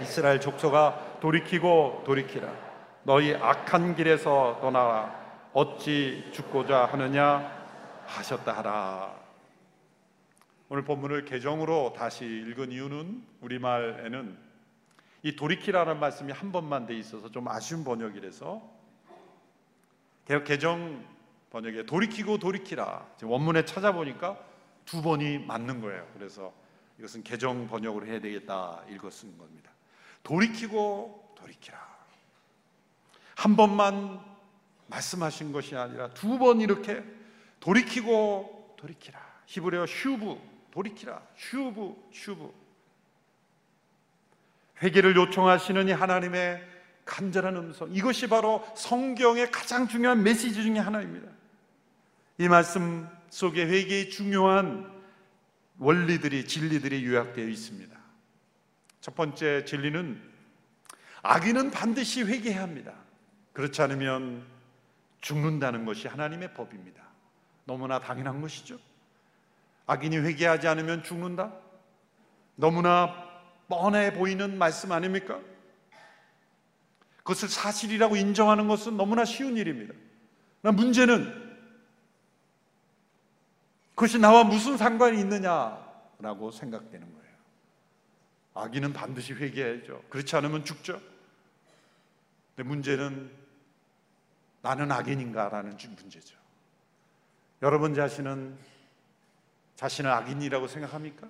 이스라엘 0.03 0.41
족속아 0.41 1.19
돌이키고 1.21 2.05
돌이키라. 2.07 2.49
너희 3.03 3.35
악한 3.35 3.97
길에서 3.97 4.59
떠나라. 4.61 5.21
어찌 5.53 6.31
죽고자 6.33 6.85
하느냐 6.85 7.51
하셨다 8.07 8.53
하라. 8.59 9.13
오늘 10.69 10.85
본문을 10.85 11.25
개정으로 11.25 11.93
다시 11.97 12.25
읽은 12.25 12.71
이유는 12.71 13.21
우리말에는 13.41 14.39
이 15.25 15.35
돌이키라는 15.35 15.99
말씀이 15.99 16.31
한 16.31 16.53
번만 16.53 16.87
돼 16.87 16.95
있어서 16.95 17.33
좀 17.33 17.49
아쉬운 17.49 17.83
번역이라서 17.83 18.63
개정 20.45 21.05
번역에 21.53 21.85
돌이키고 21.85 22.39
돌이키라 22.39 23.07
원문에 23.23 23.67
찾아보니까 23.67 24.39
두 24.87 25.03
번이 25.03 25.39
맞는 25.41 25.83
거예요. 25.83 26.09
그래서 26.15 26.53
이것은 26.99 27.23
개정 27.23 27.69
번역으로 27.69 28.07
해야 28.07 28.21
되겠다 28.21 28.83
읽었은 28.89 29.37
겁니다. 29.37 29.71
돌이키고 30.23 31.35
돌이키라. 31.37 31.79
한 33.37 33.57
번만 33.57 34.21
말씀하신 34.87 35.53
것이 35.53 35.77
아니라 35.77 36.09
두 36.15 36.39
번 36.39 36.61
이렇게 36.61 37.05
돌이키고 37.61 38.77
돌이키라. 38.79 39.21
히브리어 39.47 39.87
שוב 39.87 40.39
돌이키라. 40.71 41.21
שוב, 41.37 41.95
שוב. 42.13 42.51
회개를 44.83 45.15
요청하시는 45.17 45.89
이 45.89 45.93
하나님의 45.93 46.67
간절한 47.05 47.57
음성. 47.57 47.93
이것이 47.93 48.27
바로 48.29 48.67
성경의 48.75 49.51
가장 49.51 49.87
중요한 49.87 50.23
메시지 50.23 50.63
중의 50.63 50.81
하나입니다. 50.81 51.42
이 52.43 52.49
말씀 52.49 53.09
속에 53.31 53.65
회개의 53.65 54.11
중요한 54.11 54.91
원리들이, 55.79 56.45
진리들이 56.45 57.07
요약되어 57.07 57.47
있습니다. 57.47 57.97
첫 59.01 59.15
번째 59.15 59.65
진리는 59.65 60.21
악인은 61.23 61.71
반드시 61.71 62.25
회개해야 62.25 62.61
합니다. 62.61 62.95
그렇지 63.53 63.81
않으면 63.81 64.45
죽는다는 65.21 65.85
것이 65.85 66.09
하나님의 66.09 66.53
법입니다. 66.55 67.05
너무나 67.65 68.01
당연한 68.01 68.41
것이죠. 68.41 68.77
악인이 69.87 70.17
회개하지 70.17 70.67
않으면 70.67 71.05
죽는다? 71.05 71.53
너무나 72.57 73.15
뻔해 73.69 74.15
보이는 74.15 74.59
말씀 74.59 74.91
아닙니까? 74.91 75.39
그것을 77.19 77.49
사실이라고 77.49 78.17
인정하는 78.17 78.67
것은 78.67 78.97
너무나 78.97 79.25
쉬운 79.25 79.57
일입니다. 79.57 79.95
문제는 80.63 81.42
그것이 83.95 84.19
나와 84.19 84.45
무슨 84.45 84.77
상관이 84.77 85.21
있느냐라고 85.21 86.51
생각되는 86.51 87.13
거예요. 87.13 87.37
악인은 88.55 88.93
반드시 88.93 89.33
회개해야죠. 89.33 90.05
그렇지 90.09 90.37
않으면 90.37 90.65
죽죠. 90.65 91.01
근데 92.55 92.69
문제는 92.69 93.31
나는 94.63 94.93
악인인가라는 94.93 95.77
문제죠. 95.97 96.37
여러분 97.63 97.95
자신은 97.95 98.57
자신을 99.77 100.11
악인이라고 100.11 100.69
생각합니까? 100.69 101.29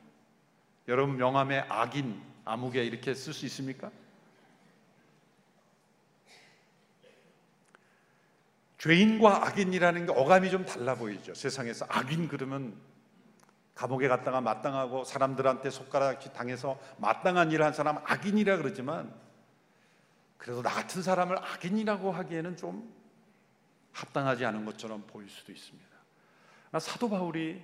여러분 0.88 1.16
명함에 1.16 1.60
악인, 1.68 2.20
아무개 2.44 2.82
이렇게 2.84 3.14
쓸 3.14 3.32
수 3.32 3.46
있습니까? 3.46 3.90
죄인과 8.82 9.46
악인이라는 9.46 10.06
게 10.06 10.12
어감이 10.12 10.50
좀 10.50 10.66
달라 10.66 10.96
보이죠. 10.96 11.34
세상에서 11.34 11.86
악인 11.88 12.26
그러면 12.26 12.76
감옥에 13.76 14.08
갔다가 14.08 14.40
마땅하고 14.40 15.04
사람들한테 15.04 15.70
손가락 15.70 16.18
당해서 16.32 16.80
마땅한 16.98 17.52
일을 17.52 17.64
한 17.64 17.72
사람 17.72 17.98
악인이라 17.98 18.56
그러지만 18.56 19.14
그래도 20.36 20.62
나 20.62 20.70
같은 20.70 21.00
사람을 21.00 21.38
악인이라고 21.38 22.10
하기에는 22.10 22.56
좀 22.56 22.92
합당하지 23.92 24.44
않은 24.46 24.64
것처럼 24.64 25.04
보일 25.06 25.30
수도 25.30 25.52
있습니다. 25.52 25.88
사도 26.80 27.08
바울이 27.08 27.62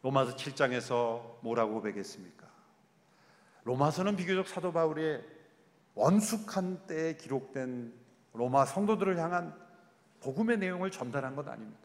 로마서 0.00 0.34
7장에서 0.34 1.42
뭐라고 1.42 1.74
고백했습니까? 1.74 2.46
로마서는 3.64 4.16
비교적 4.16 4.48
사도 4.48 4.72
바울의 4.72 5.24
원숙한 5.94 6.86
때에 6.86 7.16
기록된 7.16 7.92
로마 8.32 8.64
성도들을 8.64 9.18
향한 9.18 9.63
복음의 10.24 10.58
내용을 10.58 10.90
전달한 10.90 11.36
것 11.36 11.46
아닙니까? 11.46 11.78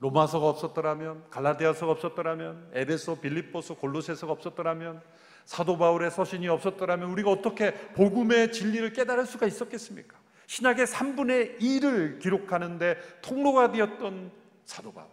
로마서가 0.00 0.48
없었더라면 0.48 1.30
갈라디아서가 1.30 1.92
없었더라면 1.92 2.70
에베소, 2.72 3.20
빌립보서, 3.20 3.74
골로새서가 3.74 4.32
없었더라면 4.32 5.00
사도 5.44 5.78
바울의 5.78 6.10
서신이 6.10 6.48
없었더라면 6.48 7.10
우리가 7.10 7.30
어떻게 7.30 7.72
복음의 7.72 8.52
진리를 8.52 8.92
깨달을 8.92 9.26
수가 9.26 9.46
있었겠습니까? 9.46 10.16
신약의 10.46 10.86
3분의 10.86 11.60
1을 11.60 12.20
기록하는데 12.20 12.98
통로가 13.22 13.70
되었던 13.72 14.30
사도 14.64 14.92
바울. 14.92 15.08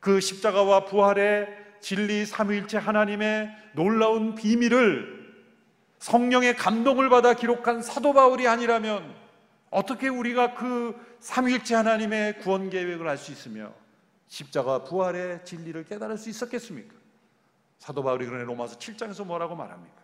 그 0.00 0.20
십자가와 0.20 0.84
부활의 0.84 1.48
진리 1.80 2.24
삼위일체 2.24 2.78
하나님의 2.78 3.50
놀라운 3.74 4.34
비밀을 4.34 5.24
성령의 5.98 6.56
감동을 6.56 7.08
받아 7.08 7.34
기록한 7.34 7.82
사도 7.82 8.12
바울이 8.12 8.46
아니라면 8.46 9.23
어떻게 9.74 10.06
우리가 10.06 10.54
그 10.54 10.94
삼위일체 11.18 11.74
하나님의 11.74 12.38
구원 12.38 12.70
계획을 12.70 13.08
알 13.08 13.18
수 13.18 13.32
있으며 13.32 13.72
십자가 14.28 14.84
부활의 14.84 15.44
진리를 15.44 15.84
깨달을 15.84 16.16
수 16.16 16.30
있었겠습니까? 16.30 16.94
사도 17.80 18.04
바울이 18.04 18.24
그러네 18.24 18.44
로마서 18.44 18.78
7장에서 18.78 19.26
뭐라고 19.26 19.56
말합니까? 19.56 20.00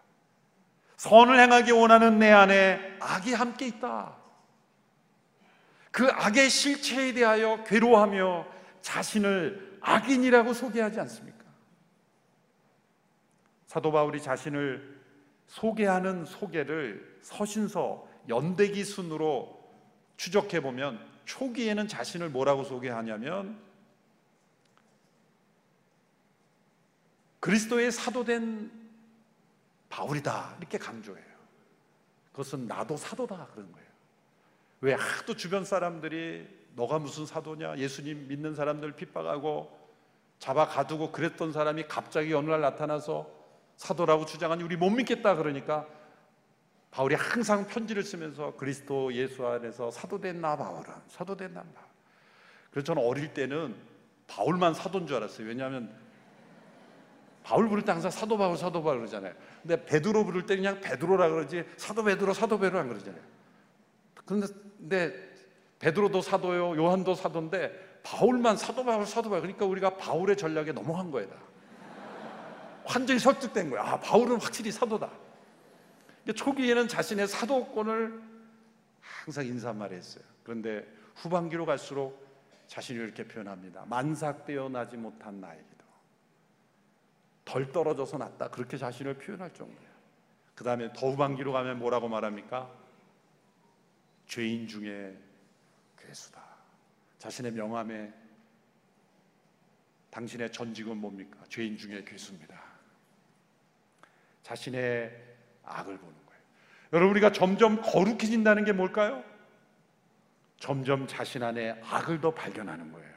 선을 0.97 1.39
행하기 1.39 1.71
원하는 1.71 2.19
내 2.19 2.33
안에 2.33 2.97
악이 2.99 3.33
함께 3.33 3.69
있다. 3.69 4.17
그 5.93 6.09
악의 6.11 6.51
실체에 6.51 7.13
대하여 7.13 7.63
괴로워하며 7.63 8.47
자신을 8.81 9.79
악인이라고 9.83 10.53
소개하지 10.53 10.99
않습니까? 10.99 11.45
사도 13.69 13.93
바울이 13.93 14.21
자신을 14.21 15.01
소개하는 15.47 16.25
소개를 16.25 17.19
서신서 17.23 18.09
연대기 18.29 18.83
순으로 18.85 19.60
추적해 20.21 20.61
보면 20.61 21.03
초기에는 21.25 21.89
자신을 21.89 22.29
뭐라고 22.29 22.63
소개하냐면 22.63 23.59
그리스도의 27.41 27.91
사도된 27.91 28.71
바울이다 29.89 30.57
이렇게 30.59 30.77
강조해요. 30.77 31.25
그것은 32.33 32.67
나도 32.67 32.99
사도다 32.99 33.47
그런 33.55 33.73
거예요. 33.73 33.89
왜 34.83 34.93
하도 34.93 35.35
주변 35.35 35.65
사람들이 35.65 36.47
너가 36.77 36.99
무슨 36.99 37.25
사도냐 37.25 37.79
예수님 37.79 38.29
믿는 38.29 38.55
사람들 38.55 38.97
핍박하고 38.97 39.89
잡아 40.39 40.69
가두고 40.69 41.13
그랬던 41.13 41.55
사람이 41.55 41.85
갑자기 41.89 42.35
어느 42.35 42.51
날 42.51 42.61
나타나서 42.61 43.27
사도라고 43.79 44.27
주장하니 44.27 44.65
우리 44.65 44.77
못 44.77 44.91
믿겠다 44.91 45.37
그러니까 45.37 45.89
바울이 46.91 47.15
항상 47.15 47.67
편지를 47.67 48.03
쓰면서 48.03 48.55
그리스도 48.57 49.13
예수 49.15 49.47
안에서 49.47 49.91
사도된 49.91 50.41
나 50.41 50.57
바울은 50.57 50.93
사도된 51.09 51.55
나 51.55 51.63
바울. 51.63 51.87
그래서 52.71 52.87
저는 52.87 53.03
어릴 53.05 53.33
때는 53.33 53.75
바울만 54.27 54.75
사도인 54.75 55.07
줄 55.07 55.17
알았어요. 55.17 55.47
왜냐하면 55.47 55.95
바울 57.43 57.69
부를 57.69 57.85
때 57.85 57.93
항상 57.93 58.11
사도 58.11 58.37
바울 58.37 58.57
사도 58.57 58.83
바울 58.83 58.99
그러잖아요. 58.99 59.33
근데 59.63 59.85
베드로 59.85 60.25
부를 60.25 60.47
때 60.47 60.57
그냥 60.57 60.81
베드로라 60.81 61.29
그러지 61.29 61.65
사도 61.77 62.05
베드로 62.05 62.35
사도 62.35 62.59
베드로 62.59 62.79
안 62.79 62.89
그러잖아요. 62.89 63.23
그런데 64.25 64.47
근데 64.79 65.31
베드로도 65.79 66.21
사도요, 66.21 66.77
요한도 66.77 67.15
사도인데 67.15 68.01
바울만 68.03 68.57
사도 68.57 68.85
바울 68.85 69.07
사도 69.07 69.31
바울. 69.31 69.43
그러니까 69.43 69.65
우리가 69.65 69.97
바울의 69.97 70.37
전략에 70.37 70.73
넘어간 70.73 71.11
거예요. 71.11 71.29
완전히 72.85 73.19
설득된 73.19 73.71
거야. 73.71 73.83
아, 73.83 74.01
바울은 74.01 74.41
확실히 74.41 74.71
사도다. 74.73 75.11
초기에는 76.35 76.89
자신의 76.89 77.29
사도권을 77.29 78.23
항상 79.01 79.47
인사말 79.47 79.93
했어요. 79.93 80.25
그런데 80.45 80.87
후반기로 81.17 81.67
갈수록 81.67 82.29
자신이 82.67 82.99
이렇게 82.99 83.27
표현합니다. 83.27 83.85
만삭되어 83.87 84.69
나지 84.69 84.97
못한 84.97 85.41
나에게도 85.41 85.85
덜 87.45 87.73
떨어져서 87.73 88.19
났다. 88.19 88.51
그렇게 88.51 88.77
자신을 88.77 89.15
표현할 89.15 89.53
정도예요. 89.53 89.91
그 90.55 90.65
다음에 90.65 90.93
더 90.93 91.11
후반기로 91.11 91.53
가면 91.53 91.79
뭐라고 91.79 92.09
말합니까? 92.09 92.71
죄인 94.27 94.69
중에 94.69 95.17
괴수다. 95.99 96.41
자신의 97.19 97.53
명함에 97.53 98.13
당신의 100.11 100.53
전직은 100.53 100.97
뭡니까? 100.97 101.39
죄인 101.49 101.77
중에 101.77 102.05
괴수입니다. 102.05 102.61
자신의 104.43 105.30
악을 105.71 105.99
보는 105.99 106.15
거예요. 106.27 106.43
여러분 106.93 107.11
우리가 107.13 107.33
점점 107.33 107.81
거룩해진다는 107.83 108.65
게 108.65 108.73
뭘까요? 108.73 109.23
점점 110.59 111.07
자신 111.07 111.43
안에 111.43 111.81
악을 111.91 112.21
더 112.21 112.33
발견하는 112.33 112.93
거예요. 112.93 113.11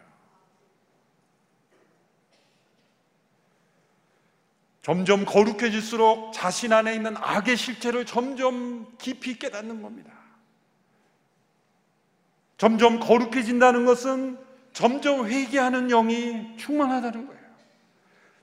점점 4.81 5.23
거룩해질수록 5.23 6.33
자신 6.33 6.73
안에 6.73 6.93
있는 6.93 7.15
악의 7.15 7.55
실체를 7.55 8.05
점점 8.05 8.97
깊이 8.97 9.39
깨닫는 9.39 9.81
겁니다. 9.81 10.11
점점 12.57 12.99
거룩해진다는 12.99 13.85
것은 13.85 14.37
점점 14.73 15.27
회개하는 15.27 15.87
영이 15.87 16.57
충만하다는 16.57 17.27
거예요. 17.27 17.43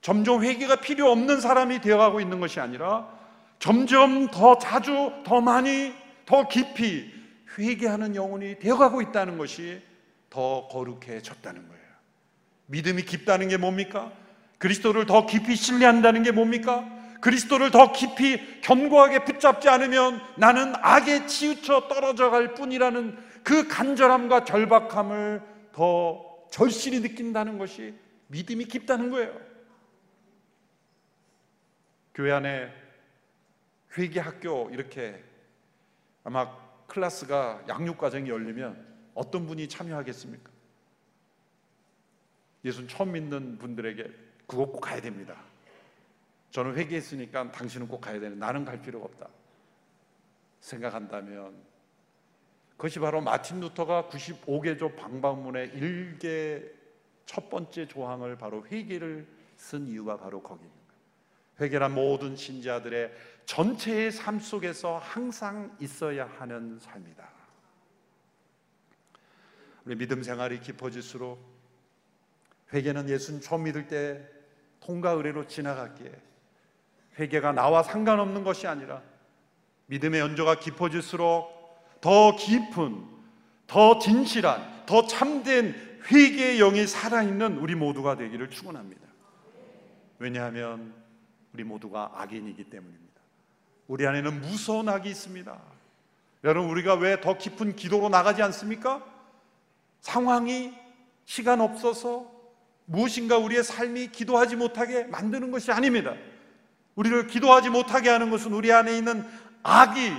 점점 0.00 0.42
회개가 0.42 0.76
필요 0.76 1.10
없는 1.10 1.40
사람이 1.40 1.80
되어가고 1.80 2.20
있는 2.20 2.40
것이 2.40 2.58
아니라 2.58 3.19
점점 3.60 4.28
더 4.28 4.58
자주, 4.58 5.12
더 5.24 5.40
많이, 5.40 5.92
더 6.24 6.48
깊이 6.48 7.12
회개하는 7.58 8.16
영혼이 8.16 8.58
되어가고 8.58 9.02
있다는 9.02 9.38
것이 9.38 9.82
더 10.30 10.66
거룩해졌다는 10.68 11.68
거예요. 11.68 11.80
믿음이 12.66 13.02
깊다는 13.02 13.48
게 13.48 13.58
뭡니까? 13.58 14.12
그리스도를 14.58 15.04
더 15.06 15.26
깊이 15.26 15.56
신뢰한다는 15.56 16.22
게 16.22 16.32
뭡니까? 16.32 16.88
그리스도를 17.20 17.70
더 17.70 17.92
깊이 17.92 18.60
견고하게 18.62 19.24
붙잡지 19.24 19.68
않으면 19.68 20.22
나는 20.36 20.72
악에 20.76 21.26
치우쳐 21.26 21.88
떨어져 21.88 22.30
갈 22.30 22.54
뿐이라는 22.54 23.18
그 23.42 23.68
간절함과 23.68 24.44
절박함을 24.44 25.42
더 25.72 26.46
절실히 26.50 27.00
느낀다는 27.00 27.58
것이 27.58 27.94
믿음이 28.28 28.64
깊다는 28.64 29.10
거예요. 29.10 29.38
교회 32.14 32.32
안에 32.32 32.89
회계 33.98 34.20
학교 34.20 34.70
이렇게 34.70 35.22
아마 36.24 36.56
클래스가 36.86 37.64
양육 37.68 37.98
과정이 37.98 38.28
열리면 38.28 38.86
어떤 39.14 39.46
분이 39.46 39.68
참여하겠습니까? 39.68 40.50
예수 42.64 42.86
처음 42.86 43.12
믿는 43.12 43.58
분들에게 43.58 44.10
그거 44.46 44.66
꼭 44.66 44.80
가야 44.80 45.00
됩니다. 45.00 45.36
저는 46.50 46.76
회개했으니까 46.76 47.52
당신은 47.52 47.88
꼭 47.88 48.00
가야 48.00 48.18
되는 48.20 48.38
나는 48.38 48.64
갈 48.64 48.80
필요가 48.82 49.06
없다. 49.06 49.28
생각한다면 50.60 51.54
그것이 52.76 52.98
바로 52.98 53.20
마틴 53.20 53.60
루터가 53.60 54.08
95개조 54.10 54.96
방방문의 54.96 55.68
일개 55.74 56.62
첫 57.26 57.48
번째 57.48 57.86
조항을 57.86 58.36
바로 58.36 58.66
회개를 58.66 59.26
쓴 59.56 59.86
이유가 59.86 60.16
바로 60.16 60.42
거기입니다. 60.42 60.80
회개란 61.60 61.94
모든 61.94 62.34
신자들의 62.34 63.12
전체의 63.46 64.12
삶 64.12 64.38
속에서 64.38 64.98
항상 64.98 65.76
있어야 65.80 66.26
하는 66.38 66.78
삶이다. 66.78 67.28
우리 69.84 69.96
믿음 69.96 70.22
생활이 70.22 70.60
깊어질수록 70.60 71.38
회개는 72.72 73.08
예수님 73.08 73.40
처음 73.40 73.64
믿을 73.64 73.88
때 73.88 74.24
통과 74.80 75.10
의례로 75.10 75.46
지나갔기에 75.46 76.12
회개가 77.18 77.52
나와 77.52 77.82
상관없는 77.82 78.44
것이 78.44 78.66
아니라 78.66 79.02
믿음의 79.86 80.20
연조가 80.20 80.60
깊어질수록 80.60 81.58
더 82.00 82.36
깊은, 82.36 83.04
더 83.66 83.98
진실한, 83.98 84.86
더 84.86 85.06
참된 85.06 85.74
회개의 86.10 86.58
영이 86.58 86.86
살아있는 86.86 87.58
우리 87.58 87.74
모두가 87.74 88.16
되기를 88.16 88.48
축원합니다. 88.50 89.02
왜냐하면 90.18 90.94
우리 91.52 91.64
모두가 91.64 92.12
악인이기 92.14 92.64
때문입니다. 92.64 93.09
우리 93.90 94.06
안에는 94.06 94.40
무서운 94.40 94.88
악이 94.88 95.10
있습니다. 95.10 95.60
여러분 96.44 96.70
우리가 96.70 96.94
왜 96.94 97.20
더 97.20 97.36
깊은 97.36 97.74
기도로 97.74 98.08
나가지 98.08 98.40
않습니까? 98.40 99.04
상황이 100.00 100.72
시간 101.24 101.60
없어서 101.60 102.30
무엇인가 102.84 103.36
우리의 103.38 103.64
삶이 103.64 104.12
기도하지 104.12 104.54
못하게 104.54 105.02
만드는 105.04 105.50
것이 105.50 105.72
아닙니다. 105.72 106.14
우리를 106.94 107.26
기도하지 107.26 107.70
못하게 107.70 108.10
하는 108.10 108.30
것은 108.30 108.52
우리 108.52 108.72
안에 108.72 108.96
있는 108.96 109.28
악이 109.64 110.12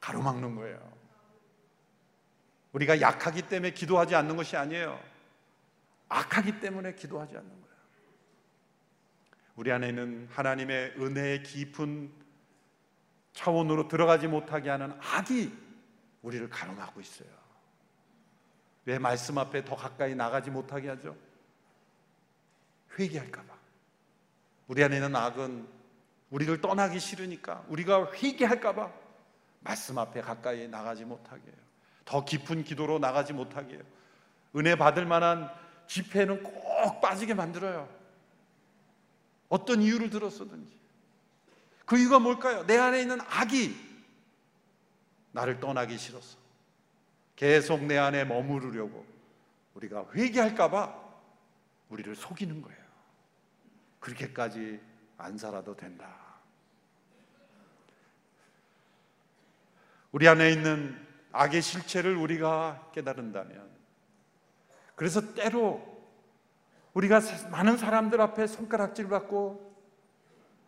가로막는 0.00 0.54
거예요. 0.54 0.80
우리가 2.72 3.02
약하기 3.02 3.42
때문에 3.42 3.72
기도하지 3.72 4.14
않는 4.14 4.34
것이 4.34 4.56
아니에요. 4.56 4.98
악하기 6.08 6.58
때문에 6.58 6.94
기도하지 6.94 7.36
않는 7.36 7.50
거예요. 7.50 7.76
우리 9.56 9.70
안에 9.72 9.90
있는 9.90 10.26
하나님의 10.32 10.94
은혜의 10.98 11.42
깊은 11.42 12.23
차원으로 13.34 13.88
들어가지 13.88 14.26
못하게 14.26 14.70
하는 14.70 14.92
악이 15.00 15.52
우리를 16.22 16.48
가로막고 16.48 17.00
있어요. 17.00 17.28
왜 18.86 18.98
말씀 18.98 19.36
앞에 19.38 19.64
더 19.64 19.76
가까이 19.76 20.14
나가지 20.14 20.50
못하게 20.50 20.88
하죠? 20.90 21.16
회개할까봐. 22.98 23.54
우리 24.68 24.82
안에 24.82 24.96
있는 24.96 25.14
악은 25.14 25.66
우리를 26.30 26.60
떠나기 26.60 26.98
싫으니까 26.98 27.64
우리가 27.68 28.12
회개할까봐 28.12 28.90
말씀 29.60 29.98
앞에 29.98 30.20
가까이 30.20 30.68
나가지 30.68 31.04
못하게 31.04 31.42
해요. 31.46 31.56
더 32.04 32.24
깊은 32.24 32.64
기도로 32.64 32.98
나가지 32.98 33.32
못하게 33.32 33.74
해요. 33.74 33.82
은혜 34.56 34.76
받을 34.76 35.06
만한 35.06 35.50
집회는 35.86 36.42
꼭 36.42 37.00
빠지게 37.00 37.34
만들어요. 37.34 37.88
어떤 39.48 39.82
이유를 39.82 40.10
들었어든지. 40.10 40.76
그 41.84 41.98
이유가 41.98 42.18
뭘까요? 42.18 42.66
내 42.66 42.78
안에 42.78 43.00
있는 43.00 43.20
악이 43.20 43.74
나를 45.32 45.60
떠나기 45.60 45.98
싫어서 45.98 46.38
계속 47.36 47.84
내 47.84 47.98
안에 47.98 48.24
머무르려고 48.24 49.04
우리가 49.74 50.06
회개할까봐 50.14 51.02
우리를 51.90 52.14
속이는 52.14 52.62
거예요. 52.62 52.84
그렇게까지 54.00 54.80
안 55.18 55.38
살아도 55.38 55.76
된다. 55.76 56.14
우리 60.12 60.28
안에 60.28 60.52
있는 60.52 61.04
악의 61.32 61.60
실체를 61.60 62.14
우리가 62.16 62.90
깨달은다면, 62.92 63.68
그래서 64.94 65.34
때로 65.34 65.94
우리가 66.92 67.20
많은 67.50 67.76
사람들 67.76 68.20
앞에 68.20 68.46
손가락질 68.46 69.08
받고 69.08 69.73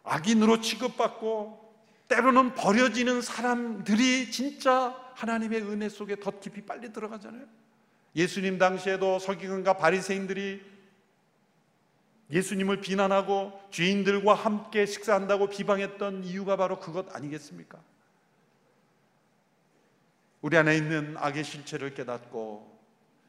악인으로 0.06 0.60
취급받고 0.60 1.66
때로는 2.08 2.54
버려지는 2.54 3.20
사람들이 3.20 4.30
진짜 4.30 4.96
하나님의 5.14 5.62
은혜 5.62 5.88
속에 5.88 6.16
더 6.16 6.38
깊이 6.38 6.62
빨리 6.62 6.92
들어가잖아요. 6.92 7.44
예수님 8.14 8.58
당시에도 8.58 9.18
서기관과 9.18 9.76
바리새인들이 9.76 10.62
예수님을 12.30 12.80
비난하고 12.80 13.60
죄인들과 13.70 14.34
함께 14.34 14.86
식사한다고 14.86 15.48
비방했던 15.48 16.24
이유가 16.24 16.56
바로 16.56 16.80
그것 16.80 17.14
아니겠습니까? 17.14 17.78
우리 20.42 20.56
안에 20.56 20.76
있는 20.76 21.16
악의 21.18 21.44
실체를 21.44 21.94
깨닫고 21.94 22.76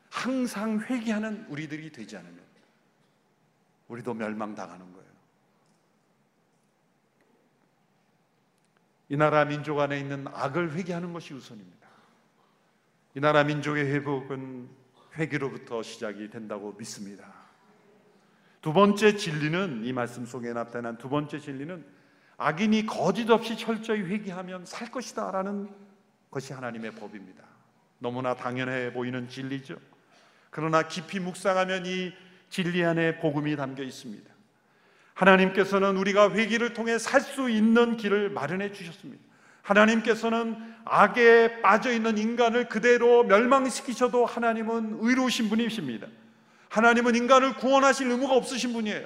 항상 0.10 0.80
회개하는 0.80 1.48
우리들이 1.50 1.92
되지 1.92 2.18
않으면 2.18 2.40
우리도 3.88 4.14
멸망당하는 4.14 4.94
거예요. 4.94 5.07
이 9.10 9.16
나라 9.16 9.46
민족 9.46 9.80
안에 9.80 10.00
있는 10.00 10.26
악을 10.34 10.74
회개하는 10.74 11.14
것이 11.14 11.34
우선입니다. 11.34 11.88
이 13.16 13.20
나라 13.20 13.44
민족의 13.44 13.86
회복은 13.86 14.70
회개로부터 15.16 15.82
시작이 15.82 16.30
된다고 16.30 16.74
믿습니다. 16.74 17.26
두 18.62 18.74
번째 18.74 19.16
진리는 19.16 19.86
이 19.86 19.94
말씀 19.94 20.26
속에 20.26 20.52
나타난 20.54 20.98
두 20.98 21.10
번째 21.10 21.40
진리는 21.40 21.86
악인이 22.38 22.86
거짓 22.86 23.30
없이 23.30 23.58
철저히 23.58 24.02
회개하면 24.02 24.66
살 24.66 24.92
것이다라는 24.92 25.70
것이 26.30 26.54
하나님의 26.54 26.92
법입니다. 26.92 27.44
너무나 28.00 28.36
당연해 28.36 28.94
보이는 28.94 29.28
진리죠. 29.28 29.78
그러나 30.50 30.88
깊이 30.88 31.20
묵상하면 31.20 31.86
이 31.86 32.14
진리 32.50 32.84
안에 32.84 33.20
복음이 33.20 33.56
담겨 33.56 33.84
있습니다. 33.84 34.37
하나님께서는 35.18 35.98
우리가 35.98 36.32
회개를 36.32 36.74
통해 36.74 36.98
살 36.98 37.22
수 37.22 37.50
있는 37.50 37.98
길을 37.98 38.30
마련해 38.30 38.72
주셨습니다. 38.72 39.22
하나님께서는 39.64 40.56
악에 40.86 41.62
빠져 41.62 41.92
있는 41.92 42.18
인간을 42.18 42.70
그대로 42.70 43.24
멸망시키셔도 43.24 44.26
하나님은 44.26 45.00
의로우신 45.02 45.50
분이십니다. 45.50 46.08
하나님은 46.70 47.16
인간을 47.16 47.56
구원하실 47.56 48.10
의무가 48.10 48.36
없으신 48.36 48.72
분이에요. 48.74 49.06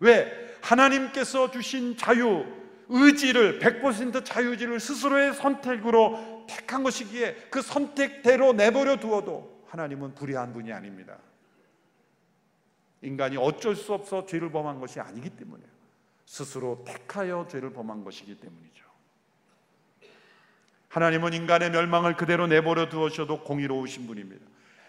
왜? 0.00 0.56
하나님께서 0.62 1.50
주신 1.50 1.96
자유, 1.96 2.44
의지를 2.88 3.60
100% 3.60 4.24
자유지를 4.24 4.80
스스로의 4.80 5.34
선택으로 5.34 6.46
택한 6.48 6.82
것이기에 6.82 7.36
그 7.50 7.62
선택대로 7.62 8.52
내버려 8.52 8.96
두어도 8.96 9.64
하나님은 9.68 10.14
불의한 10.16 10.52
분이 10.52 10.72
아닙니다. 10.72 11.18
인간이 13.02 13.36
어쩔 13.36 13.74
수 13.76 13.92
없어 13.94 14.26
죄를 14.26 14.50
범한 14.50 14.80
것이 14.80 15.00
아니기 15.00 15.30
때문에 15.30 15.62
스스로 16.26 16.84
택하여 16.86 17.46
죄를 17.50 17.72
범한 17.72 18.04
것이기 18.04 18.36
때문이죠. 18.36 18.84
하나님은 20.88 21.32
인간의 21.32 21.70
멸망을 21.70 22.16
그대로 22.16 22.46
내버려 22.46 22.88
두어셔도 22.88 23.42
공의로우신 23.44 24.06
분입니다. 24.06 24.44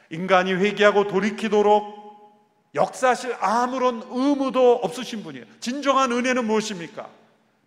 인간이 0.10 0.54
회개하고 0.54 1.08
돌이키도록 1.08 2.02
역사실 2.74 3.36
아무런 3.40 4.02
의무도 4.10 4.76
없으신 4.78 5.24
분이에요. 5.24 5.46
진정한 5.60 6.12
은혜는 6.12 6.46
무엇입니까? 6.46 7.10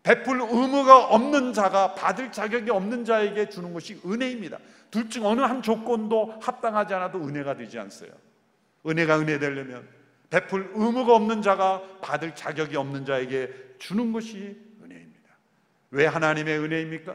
베풀 0.02 0.40
의무가 0.40 1.07
없는 1.07 1.52
자가 1.54 1.94
받을 1.94 2.30
자격이 2.30 2.70
없는 2.70 3.04
자에게 3.04 3.48
주는 3.48 3.72
것이 3.72 4.00
은혜입니다. 4.04 4.59
둘 4.90 5.09
중 5.09 5.26
어느 5.26 5.40
한 5.40 5.61
조건도 5.62 6.38
합당하지 6.40 6.94
않아도 6.94 7.18
은혜가 7.18 7.57
되지 7.57 7.78
않어요. 7.78 8.11
은혜가 8.87 9.18
은혜 9.18 9.38
되려면 9.38 9.87
베풀 10.30 10.70
의무가 10.74 11.14
없는 11.14 11.42
자가 11.42 11.82
받을 12.00 12.34
자격이 12.34 12.76
없는 12.76 13.04
자에게 13.04 13.52
주는 13.78 14.12
것이 14.12 14.56
은혜입니다. 14.82 15.30
왜 15.90 16.06
하나님의 16.06 16.58
은혜입니까? 16.58 17.14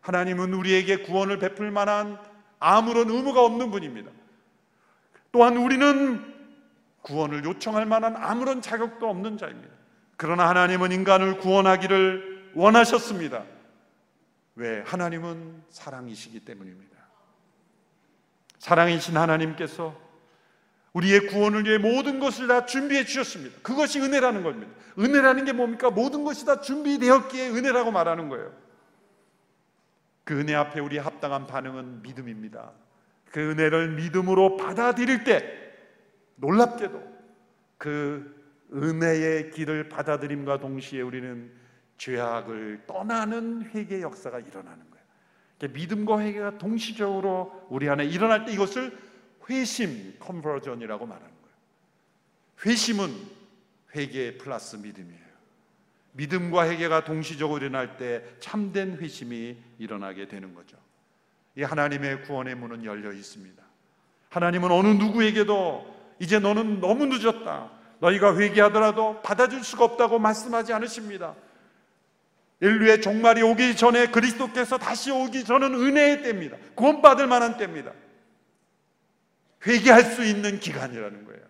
하나님은 0.00 0.52
우리에게 0.54 0.98
구원을 0.98 1.38
베풀 1.38 1.70
만한 1.70 2.18
아무런 2.58 3.10
의무가 3.10 3.44
없는 3.44 3.70
분입니다. 3.70 4.10
또한 5.32 5.56
우리는 5.56 6.34
구원을 7.02 7.44
요청할 7.44 7.86
만한 7.86 8.16
아무런 8.16 8.62
자격도 8.62 9.08
없는 9.08 9.38
자입니다. 9.38 9.74
그러나 10.16 10.48
하나님은 10.48 10.92
인간을 10.92 11.38
구원하기를 11.38 12.52
원하셨습니다. 12.54 13.44
왜? 14.56 14.80
하나님은 14.80 15.62
사랑이시기 15.70 16.40
때문입니다. 16.40 16.96
사랑이신 18.58 19.16
하나님께서 19.16 19.94
우리의 20.96 21.26
구원을 21.26 21.66
위해 21.66 21.76
모든 21.76 22.18
것을 22.20 22.46
다 22.46 22.64
준비해 22.64 23.04
주셨습니다. 23.04 23.58
그것이 23.62 24.00
은혜라는 24.00 24.42
겁니다. 24.42 24.72
은혜라는 24.98 25.44
게 25.44 25.52
뭡니까? 25.52 25.90
모든 25.90 26.24
것이 26.24 26.46
다 26.46 26.62
준비되었기에 26.62 27.50
은혜라고 27.50 27.90
말하는 27.90 28.30
거예요. 28.30 28.50
그 30.24 30.40
은혜 30.40 30.54
앞에 30.54 30.80
우리 30.80 30.96
합당한 30.96 31.46
반응은 31.46 32.00
믿음입니다. 32.00 32.72
그 33.30 33.50
은혜를 33.50 33.96
믿음으로 33.96 34.56
받아들일 34.56 35.24
때 35.24 35.44
놀랍게도 36.36 37.02
그 37.76 38.34
은혜의 38.72 39.50
길을 39.50 39.90
받아들임과 39.90 40.60
동시에 40.60 41.02
우리는 41.02 41.52
죄악을 41.98 42.84
떠나는 42.86 43.70
회개 43.74 44.00
역사가 44.00 44.40
일어나는 44.40 44.78
거예요. 44.78 45.72
믿음과 45.72 46.20
회개가 46.20 46.56
동시적으로 46.56 47.66
우리 47.68 47.88
안에 47.88 48.06
일어날 48.06 48.46
때 48.46 48.52
이것을 48.52 49.05
회심 49.48 50.16
컨버전이라고 50.18 51.06
말하는 51.06 51.28
거예요. 51.28 51.56
회심은 52.66 53.14
회개 53.94 54.38
플러스 54.38 54.76
믿음이에요. 54.76 55.26
믿음과 56.12 56.68
회개가 56.68 57.04
동시적으로 57.04 57.64
일어날 57.64 57.96
때 57.96 58.24
참된 58.40 58.96
회심이 58.96 59.56
일어나게 59.78 60.28
되는 60.28 60.54
거죠. 60.54 60.76
이 61.56 61.62
하나님의 61.62 62.22
구원의 62.22 62.54
문은 62.54 62.84
열려 62.84 63.12
있습니다. 63.12 63.62
하나님은 64.30 64.70
어느 64.70 64.88
누구에게도 64.88 65.94
이제 66.18 66.38
너는 66.38 66.80
너무 66.80 67.06
늦었다. 67.06 67.70
너희가 68.00 68.36
회개하더라도 68.36 69.22
받아줄 69.22 69.62
수가 69.62 69.84
없다고 69.84 70.18
말씀하지 70.18 70.72
않으십니다. 70.72 71.34
인류의 72.60 73.02
종말이 73.02 73.42
오기 73.42 73.76
전에 73.76 74.06
그리스도께서 74.06 74.78
다시 74.78 75.10
오기 75.10 75.44
전은 75.44 75.74
은혜의 75.74 76.22
때입니다. 76.22 76.56
구원받을 76.74 77.26
만한 77.26 77.56
때입니다. 77.58 77.92
회개할 79.64 80.04
수 80.04 80.24
있는 80.24 80.58
기간이라는 80.58 81.24
거예요. 81.24 81.46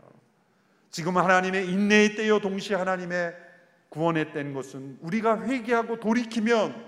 지금 0.90 1.16
하나님의 1.16 1.68
인내의 1.68 2.16
때요 2.16 2.40
동시에 2.40 2.76
하나님의 2.76 3.36
구원의 3.88 4.32
때인 4.32 4.52
것은 4.52 4.98
우리가 5.00 5.42
회개하고 5.42 6.00
돌이키면 6.00 6.84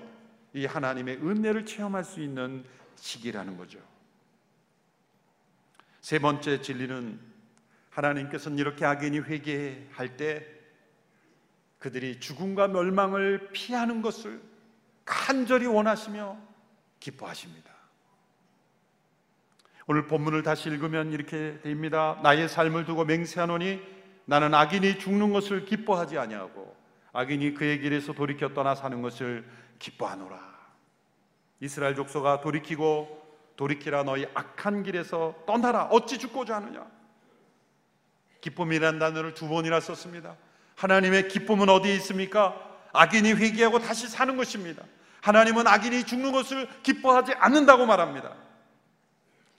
이 0.55 0.67
하나님의 0.67 1.17
은혜를 1.17 1.67
체험할 1.67 2.05
수 2.05 2.21
있는 2.21 2.65
시기라는 2.97 3.57
거죠. 3.57 3.79
세 6.01 6.19
번째 6.19 6.63
진리는 6.63 7.21
하나님께서는 7.91 8.59
이렇게 8.59 8.85
악인이 8.85 9.19
회개할 9.21 10.17
때 10.17 10.47
그들이 11.79 12.19
죽음과 12.19 12.69
멸망을 12.69 13.51
피하는 13.53 14.03
것을 14.03 14.41
간절히 15.05 15.67
원하시며 15.67 16.39
기뻐하십니다. 17.01 17.78
오늘 19.91 20.07
본문을 20.07 20.43
다시 20.43 20.69
읽으면 20.69 21.13
이렇게 21.13 21.59
됩니다. 21.63 22.19
나의 22.23 22.47
삶을 22.51 22.85
두고 22.85 23.07
맹세하노니 23.07 23.81
나는 24.27 24.53
악인이 24.53 24.99
죽는 24.99 25.33
것을 25.33 25.65
기뻐하지 25.65 26.19
아니하고 26.19 26.77
악인이 27.15 27.55
그의 27.55 27.81
길에서 27.81 28.13
돌이켜 28.13 28.53
떠나 28.53 28.75
사는 28.75 29.01
것을 29.01 29.47
기뻐하노라. 29.79 30.39
이스라엘 31.61 31.95
족속아 31.95 32.43
돌이키고 32.43 33.19
돌이키라 33.57 34.03
너희 34.03 34.27
악한 34.35 34.83
길에서 34.83 35.35
떠나라. 35.47 35.85
어찌 35.85 36.19
죽고자 36.19 36.57
하느냐? 36.57 36.87
기쁨이란 38.43 38.99
단어를 38.99 39.33
두 39.33 39.49
번이나 39.49 39.81
썼습니다. 39.81 40.37
하나님의 40.77 41.29
기쁨은 41.29 41.71
어디에 41.71 41.95
있습니까? 41.95 42.55
악인이 42.93 43.33
회개하고 43.33 43.79
다시 43.79 44.07
사는 44.07 44.37
것입니다. 44.37 44.83
하나님은 45.23 45.67
악인이 45.67 46.05
죽는 46.05 46.33
것을 46.33 46.69
기뻐하지 46.83 47.33
않는다고 47.33 47.87
말합니다. 47.87 48.48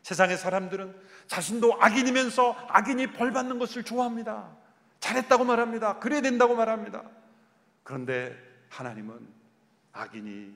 세상의 0.10 0.38
사람들은 0.38 0.96
자신도 1.28 1.78
악인이면서 1.80 2.56
악인이 2.70 3.14
벌 3.14 3.32
받는 3.32 3.60
것을 3.60 3.84
좋아합니다. 3.84 4.50
잘했다고 5.00 5.44
말합니다. 5.44 6.00
그래야 6.00 6.20
된다고 6.22 6.56
말합니다. 6.56 7.04
그런데 7.84 8.36
하나님은 8.70 9.20
악인이 9.94 10.52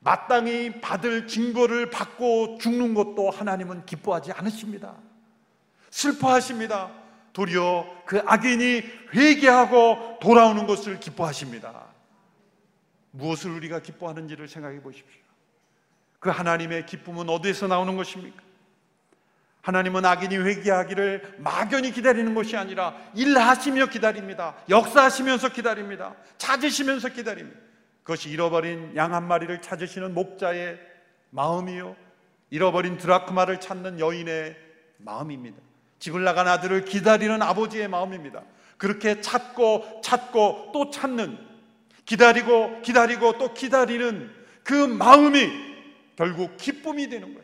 마땅히 0.00 0.80
받을 0.80 1.28
증거를 1.28 1.90
받고 1.90 2.58
죽는 2.58 2.94
것도 2.94 3.30
하나님은 3.30 3.86
기뻐하지 3.86 4.32
않으십니다. 4.32 4.96
슬퍼하십니다. 5.90 6.90
도리어 7.32 8.02
그 8.04 8.22
악인이 8.26 8.82
회개하고 9.14 10.18
돌아오는 10.20 10.66
것을 10.66 10.98
기뻐하십니다. 10.98 11.86
무엇을 13.12 13.52
우리가 13.52 13.82
기뻐하는지를 13.82 14.48
생각해 14.48 14.82
보십시오. 14.82 15.22
그 16.18 16.30
하나님의 16.30 16.86
기쁨은 16.86 17.28
어디에서 17.28 17.68
나오는 17.68 17.96
것입니까? 17.96 18.43
하나님은 19.64 20.04
악인이 20.04 20.36
회개하기를 20.36 21.36
막연히 21.38 21.90
기다리는 21.90 22.34
것이 22.34 22.54
아니라 22.54 22.94
일하시며 23.14 23.86
기다립니다. 23.86 24.54
역사하시면서 24.68 25.48
기다립니다. 25.48 26.14
찾으시면서 26.36 27.08
기다립니다. 27.08 27.58
그것이 28.02 28.28
잃어버린 28.28 28.94
양 28.94 29.14
한 29.14 29.26
마리를 29.26 29.62
찾으시는 29.62 30.12
목자의 30.12 30.78
마음이요. 31.30 31.96
잃어버린 32.50 32.98
드라크마를 32.98 33.58
찾는 33.58 34.00
여인의 34.00 34.54
마음입니다. 34.98 35.56
집을 35.98 36.22
나간 36.24 36.46
아들을 36.46 36.84
기다리는 36.84 37.40
아버지의 37.40 37.88
마음입니다. 37.88 38.42
그렇게 38.76 39.22
찾고 39.22 40.02
찾고 40.04 40.72
또 40.74 40.90
찾는 40.90 41.38
기다리고 42.04 42.82
기다리고 42.82 43.38
또 43.38 43.54
기다리는 43.54 44.30
그 44.62 44.74
마음이 44.74 45.48
결국 46.16 46.58
기쁨이 46.58 47.08
되는 47.08 47.32
거예요. 47.32 47.43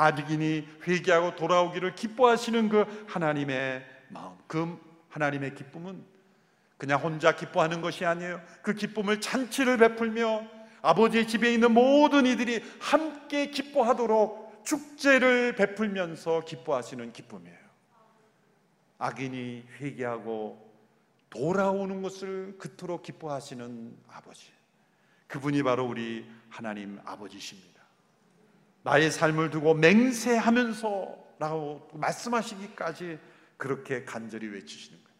아득인이 0.00 0.66
회개하고 0.86 1.36
돌아오기를 1.36 1.94
기뻐하시는 1.94 2.68
그 2.70 3.04
하나님의 3.08 3.84
마음, 4.08 4.36
그 4.46 4.78
하나님의 5.10 5.54
기쁨은 5.54 6.02
그냥 6.78 7.00
혼자 7.00 7.36
기뻐하는 7.36 7.82
것이 7.82 8.06
아니에요. 8.06 8.40
그 8.62 8.72
기쁨을 8.74 9.20
잔치를 9.20 9.76
베풀며 9.76 10.46
아버지의 10.80 11.28
집에 11.28 11.52
있는 11.52 11.72
모든 11.72 12.24
이들이 12.24 12.64
함께 12.80 13.50
기뻐하도록 13.50 14.64
축제를 14.64 15.56
베풀면서 15.56 16.40
기뻐하시는 16.46 17.12
기쁨이에요. 17.12 17.58
악인이 18.98 19.64
회개하고 19.80 20.70
돌아오는 21.28 22.00
것을 22.02 22.56
그토록 22.58 23.02
기뻐하시는 23.02 23.96
아버지. 24.08 24.46
그분이 25.26 25.62
바로 25.62 25.86
우리 25.86 26.26
하나님 26.48 26.98
아버지십니다. 27.04 27.79
나의 28.82 29.10
삶을 29.10 29.50
두고 29.50 29.74
맹세하면서 29.74 31.20
라고 31.38 31.88
말씀하시기까지 31.94 33.18
그렇게 33.56 34.04
간절히 34.04 34.48
외치시는 34.48 34.98
거예요. 34.98 35.10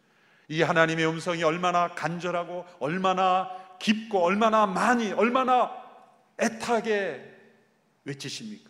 이 0.49 0.61
하나님의 0.61 1.07
음성이 1.07 1.43
얼마나 1.43 1.89
간절하고 1.89 2.65
얼마나 2.79 3.49
깊고 3.79 4.23
얼마나 4.23 4.65
많이 4.65 5.11
얼마나 5.11 5.71
애타게 6.39 7.23
외치십니까? 8.05 8.69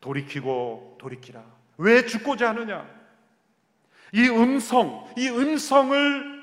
돌이키고 0.00 0.98
돌이키라. 1.00 1.42
왜 1.78 2.04
죽고자 2.04 2.50
하느냐? 2.50 2.86
이 4.12 4.28
음성, 4.28 5.08
이 5.16 5.28
음성을 5.28 6.34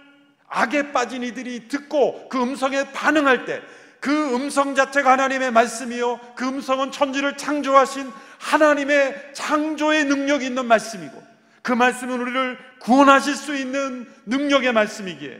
악에 0.47 0.91
빠진 0.91 1.23
이들이 1.23 1.67
듣고 1.67 2.27
그 2.27 2.41
음성에 2.41 2.91
반응할 2.91 3.45
때 3.45 3.61
그 4.01 4.35
음성 4.35 4.73
자체가 4.73 5.11
하나님의 5.11 5.51
말씀이요. 5.51 6.19
그 6.35 6.47
음성은 6.47 6.91
천지를 6.91 7.37
창조하신 7.37 8.11
하나님의 8.39 9.33
창조의 9.33 10.05
능력이 10.05 10.45
있는 10.47 10.65
말씀이고 10.65 11.21
그 11.61 11.71
말씀은 11.71 12.19
우리를 12.19 12.57
구원하실 12.79 13.35
수 13.35 13.55
있는 13.55 14.11
능력의 14.25 14.73
말씀이기에 14.73 15.39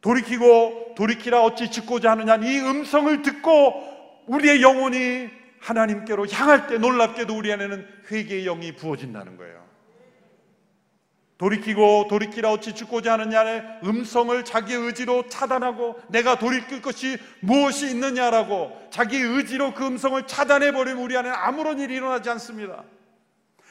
돌이키고 0.00 0.94
돌이키라 0.96 1.42
어찌 1.42 1.70
죽고자 1.70 2.12
하느냐 2.12 2.36
이 2.36 2.58
음성을 2.58 3.20
듣고 3.20 4.24
우리의 4.28 4.62
영혼이 4.62 5.28
하나님께로 5.60 6.26
향할 6.28 6.66
때 6.66 6.78
놀랍게도 6.78 7.36
우리 7.36 7.52
안에는 7.52 7.86
회개의 8.10 8.44
영이 8.44 8.76
부어진다는 8.76 9.36
거예요. 9.36 9.63
돌이키고 11.38 12.06
돌이키라 12.08 12.52
어찌 12.52 12.74
죽고자 12.74 13.14
하느냐의 13.14 13.80
음성을 13.84 14.44
자기 14.44 14.74
의지로 14.74 15.28
차단하고 15.28 16.00
내가 16.08 16.38
돌이킬 16.38 16.80
것이 16.80 17.18
무엇이 17.40 17.90
있느냐라고 17.90 18.88
자기 18.90 19.18
의지로 19.18 19.74
그 19.74 19.84
음성을 19.84 20.24
차단해 20.26 20.72
버리면 20.72 21.02
우리 21.02 21.16
안에 21.16 21.28
아무런 21.30 21.80
일이 21.80 21.94
일어나지 21.94 22.30
않습니다. 22.30 22.84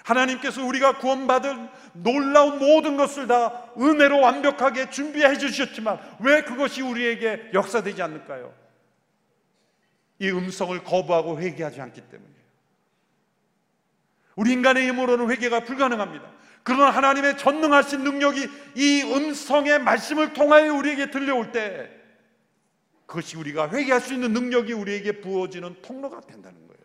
하나님께서 0.04 0.66
우리가 0.66 0.98
구원받은 0.98 1.70
놀라운 1.94 2.60
모든 2.60 2.98
것을 2.98 3.28
다 3.28 3.72
은혜로 3.80 4.20
완벽하게 4.20 4.90
준비해 4.90 5.38
주셨지만 5.38 6.00
왜 6.20 6.42
그것이 6.42 6.82
우리에게 6.82 7.52
역사되지 7.54 8.02
않을까요? 8.02 8.54
이 10.20 10.30
음성을 10.30 10.84
거부하고 10.84 11.40
회개하지 11.40 11.80
않기 11.80 12.02
때문이에요. 12.02 12.44
우리 14.36 14.52
인간의 14.52 14.88
힘으로는 14.90 15.30
회개가 15.30 15.62
불가능합니다. 15.62 16.43
그러나 16.64 16.90
하나님의 16.90 17.38
전능하신 17.38 18.04
능력이 18.04 18.50
이 18.76 19.02
음성의 19.04 19.80
말씀을 19.80 20.34
통하여 20.34 20.74
우리에게 20.74 21.12
들려올 21.12 21.52
때 21.52 21.90
그것이 23.06 23.38
우리가 23.38 23.70
회개할 23.70 24.00
수 24.00 24.14
있는 24.14 24.34
능력이 24.34 24.74
우리에게 24.74 25.22
부어지는 25.22 25.82
통로가 25.82 26.22
된다는 26.22 26.58
거예요. 26.68 26.84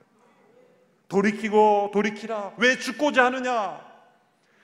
돌이키고 1.08 1.90
돌이키라. 1.92 2.54
왜 2.58 2.78
죽고자 2.78 3.26
하느냐? 3.26 3.80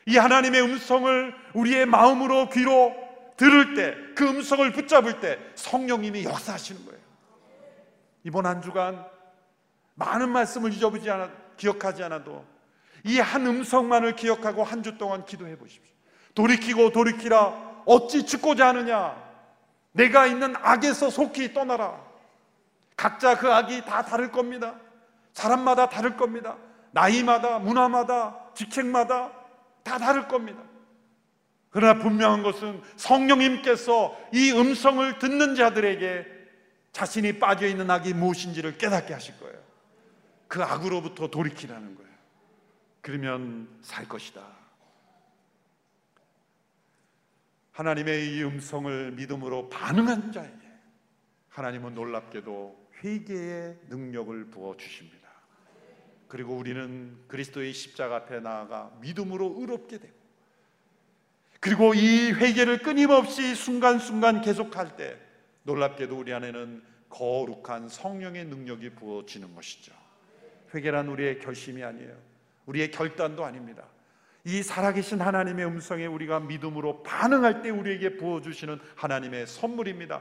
이 0.07 0.19
하나님의 0.19 0.61
음성을 0.63 1.35
우리의 1.55 1.87
마음으로 1.87 2.51
귀로 2.51 2.95
들을 3.37 3.75
때, 3.75 3.97
그 4.15 4.29
음성을 4.29 4.71
붙잡을 4.73 5.21
때 5.21 5.39
성령님이 5.55 6.25
역사하시는 6.25 6.85
거예요. 6.85 7.01
이번 8.25 8.47
한 8.47 8.63
주간 8.63 9.05
많은 9.95 10.29
말씀을 10.29 10.73
잊어보지 10.73 11.11
않아, 11.11 11.31
기억하지 11.57 12.03
않아도 12.05 12.45
이 13.05 13.19
한 13.21 13.47
음성만을 13.47 14.17
기억하고 14.17 14.65
한 14.65 14.83
주 14.83 14.97
동안 14.99 15.25
기도해 15.25 15.57
보십시오. 15.59 15.93
돌이키고 16.35 16.91
돌이키라. 16.91 17.83
어찌 17.87 18.25
죽고자 18.25 18.69
하느냐? 18.69 19.23
내가 19.93 20.27
있는 20.27 20.55
악에서 20.57 21.11
속히 21.11 21.53
떠나라. 21.53 22.01
각자 22.97 23.37
그 23.37 23.53
악이 23.53 23.85
다 23.85 24.03
다를 24.05 24.31
겁니다. 24.33 24.77
사람마다 25.35 25.89
다를 25.89 26.17
겁니다. 26.17 26.57
나이마다, 26.93 27.59
문화마다, 27.59 28.39
직책마다 28.55 29.33
다 29.83 29.99
다를 29.99 30.29
겁니다. 30.29 30.63
그러나 31.71 32.01
분명한 32.01 32.43
것은 32.43 32.81
성령님께서 32.97 34.17
이 34.33 34.53
음성을 34.53 35.19
듣는 35.19 35.57
자들에게 35.57 36.25
자신이 36.93 37.39
빠져 37.41 37.67
있는 37.67 37.91
악이 37.91 38.15
무엇인지를 38.15 38.79
깨닫게 38.79 39.13
하실 39.13 39.39
거예요. 39.41 39.59
그 40.47 40.63
악으로부터 40.63 41.27
돌이키라는 41.29 41.97
거예요. 41.97 42.14
그러면 43.05 43.69
살 43.83 44.09
것이다. 44.09 44.43
하나님의 47.73 48.35
이 48.35 48.43
음성을 48.43 49.13
믿음으로 49.13 49.69
반응한 49.69 50.33
자에게 50.33 50.67
하나님은 51.51 51.95
놀랍게도 51.95 52.89
회개의 53.03 53.79
능력을 53.91 54.47
부어 54.47 54.79
주십니다. 54.79 55.29
그리고 56.29 56.57
우리는 56.57 57.19
그리스도의 57.29 57.75
십자가 57.75 58.17
앞에 58.17 58.41
나아가 58.41 58.91
믿음으로 59.03 59.57
의롭게 59.59 59.99
되고 59.99 60.15
그리고 61.61 61.93
이 61.93 62.33
회개를 62.33 62.79
끊임없이 62.79 63.55
순간순간 63.55 64.41
계속할 64.41 64.97
때 64.97 65.19
놀랍게도 65.65 66.19
우리 66.19 66.33
안에는 66.33 66.83
거룩한 67.11 67.91
성령의 67.91 68.47
능력이 68.47 68.95
부어지는 68.95 69.55
것이죠. 69.55 69.93
회개란 70.73 71.09
우리의 71.09 71.41
결심이 71.41 71.85
아니에요. 71.85 72.34
우리의 72.67 72.91
결단도 72.91 73.45
아닙니다. 73.45 73.85
이 74.45 74.63
살아계신 74.63 75.21
하나님의 75.21 75.65
음성에 75.67 76.07
우리가 76.07 76.41
믿음으로 76.41 77.03
반응할 77.03 77.63
때 77.63 77.71
우리에게 77.71 78.17
부어주시는 78.17 78.79
하나님의 78.95 79.47
선물입니다. 79.47 80.21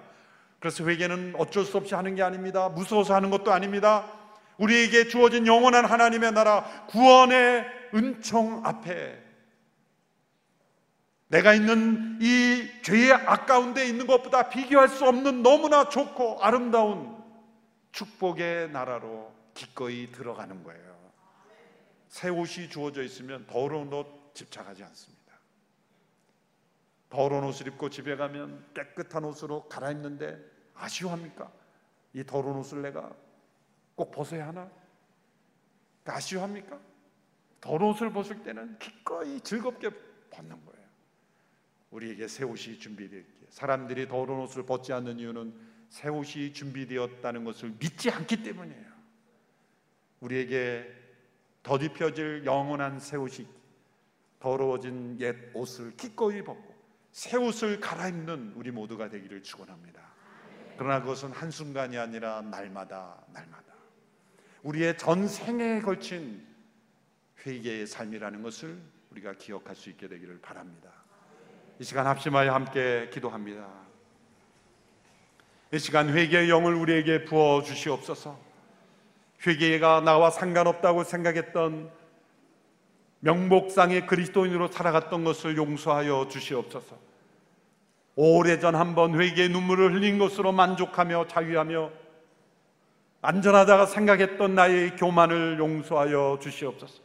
그래서 0.59 0.85
회개는 0.85 1.33
어쩔 1.37 1.65
수 1.65 1.77
없이 1.77 1.93
하는 1.93 2.15
게 2.15 2.23
아닙니다. 2.23 2.69
무서워서 2.69 3.13
하는 3.13 3.29
것도 3.29 3.51
아닙니다. 3.51 4.09
우리에게 4.57 5.09
주어진 5.09 5.45
영원한 5.45 5.83
하나님의 5.83 6.31
나라 6.31 6.63
구원의 6.87 7.65
은총 7.93 8.65
앞에 8.65 9.21
내가 11.27 11.53
있는 11.53 12.19
이 12.21 12.69
죄의 12.83 13.11
아까운데 13.11 13.85
있는 13.87 14.07
것보다 14.07 14.49
비교할 14.49 14.87
수 14.87 15.05
없는 15.05 15.41
너무나 15.41 15.89
좋고 15.89 16.41
아름다운 16.41 17.17
축복의 17.91 18.69
나라로 18.69 19.33
기꺼이 19.53 20.11
들어가는 20.11 20.63
거예요. 20.63 20.92
새 22.13 22.29
옷이 22.29 22.69
주어져 22.69 23.01
있으면 23.01 23.47
더러운 23.47 23.91
옷 23.91 24.35
집착하지 24.35 24.83
않습니다. 24.83 25.33
더러운 27.09 27.43
옷을 27.45 27.69
입고 27.69 27.89
집에 27.89 28.15
가면 28.15 28.67
깨끗한 28.75 29.25
옷으로 29.25 29.67
갈아입는데 29.67 30.37
아쉬워합니까? 30.75 31.51
이 32.13 32.23
더러운 32.23 32.57
옷을 32.57 32.83
내가 32.83 33.11
꼭 33.95 34.11
벗어야 34.11 34.49
하나? 34.49 34.69
아쉬워합니까? 36.05 36.79
더러운 37.59 37.95
옷을 37.95 38.13
벗을 38.13 38.43
때는 38.43 38.77
기꺼이 38.77 39.41
즐겁게 39.41 39.89
벗는 40.29 40.63
거예요. 40.65 40.87
우리에게 41.89 42.27
새 42.27 42.43
옷이 42.43 42.77
준비되었기에 42.77 43.47
사람들이 43.49 44.07
더러운 44.07 44.41
옷을 44.41 44.67
벗지 44.67 44.93
않는 44.93 45.17
이유는 45.17 45.51
새 45.89 46.09
옷이 46.09 46.53
준비되었다는 46.53 47.43
것을 47.43 47.73
믿지 47.79 48.11
않기 48.11 48.43
때문이에요. 48.43 48.93
우리에게 50.19 51.02
덧입혀질 51.63 52.43
영원한 52.45 52.99
새 52.99 53.17
옷이 53.17 53.47
더러워진 54.39 55.17
옛 55.21 55.35
옷을 55.53 55.95
기꺼이 55.95 56.43
벗고 56.43 56.73
새 57.11 57.37
옷을 57.37 57.79
갈아입는 57.79 58.53
우리 58.55 58.71
모두가 58.71 59.09
되기를 59.09 59.41
축원합니다. 59.41 60.01
그러나 60.77 60.99
그것은 60.99 61.31
한순간이 61.31 61.97
아니라 61.97 62.41
날마다 62.41 63.23
날마다 63.31 63.73
우리의 64.63 64.97
전 64.97 65.27
생에 65.27 65.81
걸친 65.81 66.45
회개의 67.45 67.87
삶이라는 67.87 68.41
것을 68.41 68.81
우리가 69.11 69.33
기억할 69.33 69.75
수 69.75 69.89
있게 69.89 70.07
되기를 70.07 70.39
바랍니다. 70.41 70.91
이 71.79 71.83
시간 71.83 72.07
합심하여 72.07 72.53
함께 72.53 73.09
기도합니다. 73.11 73.67
이 75.71 75.79
시간 75.79 76.09
회개의 76.09 76.49
영을 76.49 76.73
우리에게 76.73 77.25
부어 77.25 77.61
주시옵소서. 77.63 78.52
회개가 79.45 80.01
나와 80.01 80.29
상관없다고 80.29 81.03
생각했던 81.03 81.89
명목상의 83.19 84.05
그리스도인으로 84.07 84.67
살아갔던 84.67 85.23
것을 85.23 85.57
용서하여 85.57 86.27
주시옵소서. 86.29 86.95
오래전 88.15 88.75
한번 88.75 89.19
회개의 89.19 89.49
눈물을 89.49 89.93
흘린 89.93 90.19
것으로 90.19 90.51
만족하며 90.51 91.27
자유하며 91.27 91.89
안전하다가 93.21 93.85
생각했던 93.85 94.55
나의 94.55 94.95
교만을 94.97 95.57
용서하여 95.57 96.39
주시옵소서. 96.41 97.01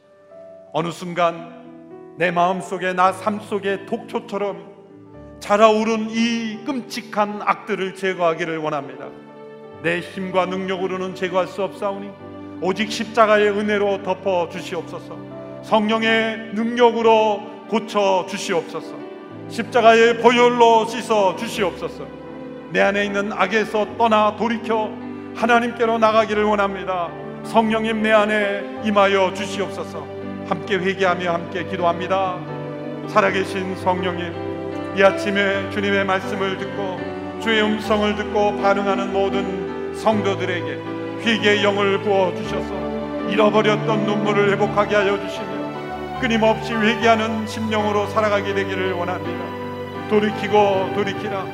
어느 0.72 0.90
순간 0.90 2.16
내 2.18 2.33
마음 2.33 2.61
속에 2.61 2.92
나 2.92 3.12
삶 3.12 3.38
속에 3.40 3.87
독초처럼 3.87 4.77
자라오른 5.38 6.11
이 6.11 6.64
끔찍한 6.64 7.42
악들을 7.42 7.94
제거하기를 7.94 8.59
원합니다. 8.59 9.09
내 9.82 10.01
힘과 10.01 10.47
능력으로는 10.47 11.14
제거할 11.14 11.47
수 11.47 11.62
없사오니 11.62 12.11
오직 12.61 12.90
십자가의 12.90 13.50
은혜로 13.50 14.02
덮어 14.02 14.48
주시옵소서. 14.48 15.16
성령의 15.62 16.50
능력으로 16.54 17.42
고쳐 17.68 18.26
주시옵소서. 18.28 18.96
십자가의 19.48 20.18
보혈로 20.18 20.86
씻어 20.86 21.36
주시옵소서. 21.36 22.04
내 22.70 22.80
안에 22.80 23.04
있는 23.04 23.32
악에서 23.32 23.96
떠나 23.96 24.36
돌이켜 24.36 24.90
하나님께로 25.36 25.98
나가기를 25.98 26.44
원합니다. 26.44 27.11
성령님 27.44 28.02
내 28.02 28.12
안에 28.12 28.82
임하여 28.84 29.34
주시옵소서. 29.34 30.06
함께 30.48 30.76
회개하며 30.76 31.32
함께 31.32 31.64
기도합니다. 31.64 32.38
살아계신 33.09 33.76
성령님, 33.76 34.96
이 34.96 35.02
아침에 35.02 35.70
주님의 35.70 36.04
말씀을 36.04 36.59
듣고 36.59 36.98
주의 37.40 37.62
음성을 37.62 38.16
듣고 38.16 38.56
반응하는 38.61 39.12
모든 39.12 39.94
성도들에게 39.94 40.97
회개의 41.24 41.64
영을 41.64 42.00
부어 42.02 42.34
주셔서 42.34 43.28
잃어버렸던 43.28 44.04
눈물을 44.04 44.52
회복하게 44.52 44.96
하여 44.96 45.18
주시며 45.20 46.18
끊임없이 46.20 46.72
회개하는 46.72 47.46
심령으로 47.46 48.06
살아가게 48.08 48.54
되기를 48.54 48.92
원합니다. 48.92 50.08
돌이키고 50.08 50.92
돌이키라 50.94 51.46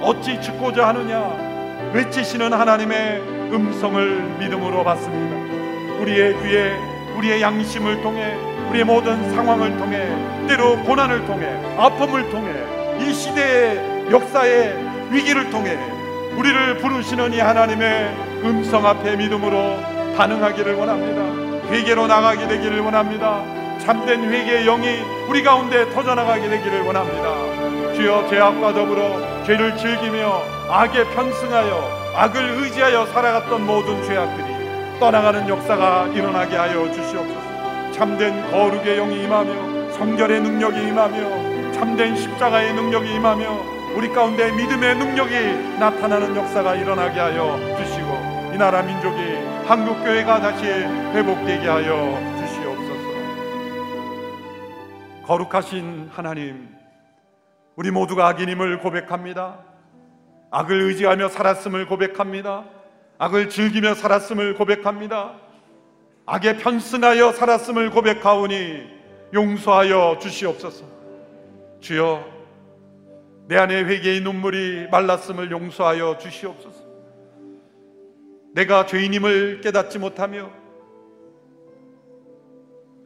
어찌 0.00 0.40
죽고자 0.40 0.88
하느냐 0.88 1.90
외치시는 1.92 2.52
하나님의 2.52 3.20
음성을 3.52 4.36
믿음으로 4.38 4.84
받습니다. 4.84 6.02
우리의 6.02 6.36
귀에 6.42 6.76
우리의 7.16 7.42
양심을 7.42 8.02
통해 8.02 8.34
우리의 8.70 8.84
모든 8.84 9.30
상황을 9.34 9.76
통해 9.76 10.08
때로 10.48 10.76
고난을 10.84 11.26
통해 11.26 11.46
아픔을 11.76 12.30
통해 12.30 12.52
이 13.00 13.12
시대의 13.12 14.10
역사의 14.10 15.10
위기를 15.10 15.50
통해 15.50 15.76
우리를 16.36 16.78
부르시는 16.78 17.32
이 17.32 17.40
하나님의 17.40 18.29
음성 18.44 18.86
앞에 18.86 19.16
믿음으로 19.16 19.78
반응하기를 20.16 20.74
원합니다. 20.74 21.70
회개로 21.70 22.06
나가게 22.06 22.48
되기를 22.48 22.80
원합니다. 22.80 23.42
참된 23.80 24.24
회개의 24.30 24.64
영이 24.64 24.86
우리 25.28 25.42
가운데 25.42 25.88
터져나가게 25.90 26.48
되기를 26.48 26.82
원합니다. 26.82 27.94
주여 27.94 28.28
죄악과 28.28 28.72
더불어 28.74 29.44
죄를 29.44 29.76
즐기며 29.76 30.42
악에 30.68 31.04
편승하여 31.10 32.12
악을 32.16 32.62
의지하여 32.62 33.06
살아갔던 33.06 33.66
모든 33.66 34.02
죄악들이 34.04 34.98
떠나가는 34.98 35.48
역사가 35.48 36.08
일어나게 36.08 36.56
하여 36.56 36.90
주시옵소서. 36.92 37.92
참된 37.92 38.50
거룩의 38.50 38.96
영이 38.96 39.24
임하며 39.24 39.92
성결의 39.92 40.40
능력이 40.40 40.88
임하며 40.88 41.72
참된 41.72 42.16
십자가의 42.16 42.74
능력이 42.74 43.14
임하며 43.14 43.80
우리 43.94 44.08
가운데 44.10 44.50
믿음의 44.52 44.96
능력이 44.96 45.78
나타나는 45.78 46.36
역사가 46.36 46.74
일어나게 46.76 47.18
하여 47.18 47.58
이 47.80 47.86
나라 48.60 48.82
민족이 48.82 49.16
한국 49.66 50.04
교회가 50.04 50.38
다시 50.38 50.66
회복되게 50.66 51.66
하여 51.66 52.18
주시옵소서. 52.36 53.08
거룩하신 55.24 56.10
하나님, 56.12 56.68
우리 57.74 57.90
모두가 57.90 58.28
악인임을 58.28 58.80
고백합니다. 58.80 59.60
악을 60.50 60.78
의지하며 60.78 61.30
살았음을 61.30 61.86
고백합니다. 61.86 62.66
악을 63.16 63.48
즐기며 63.48 63.94
살았음을 63.94 64.52
고백합니다. 64.56 65.36
악에 66.26 66.58
편승하여 66.58 67.32
살았음을 67.32 67.88
고백하오니 67.88 68.82
용서하여 69.32 70.18
주시옵소서. 70.20 70.84
주여 71.80 72.26
내 73.48 73.56
안에 73.56 73.84
회개의 73.84 74.20
눈물이 74.20 74.88
말랐음을 74.90 75.50
용서하여 75.50 76.18
주시옵소서. 76.18 76.79
내가 78.52 78.86
죄인임을 78.86 79.60
깨닫지 79.60 79.98
못하며 79.98 80.50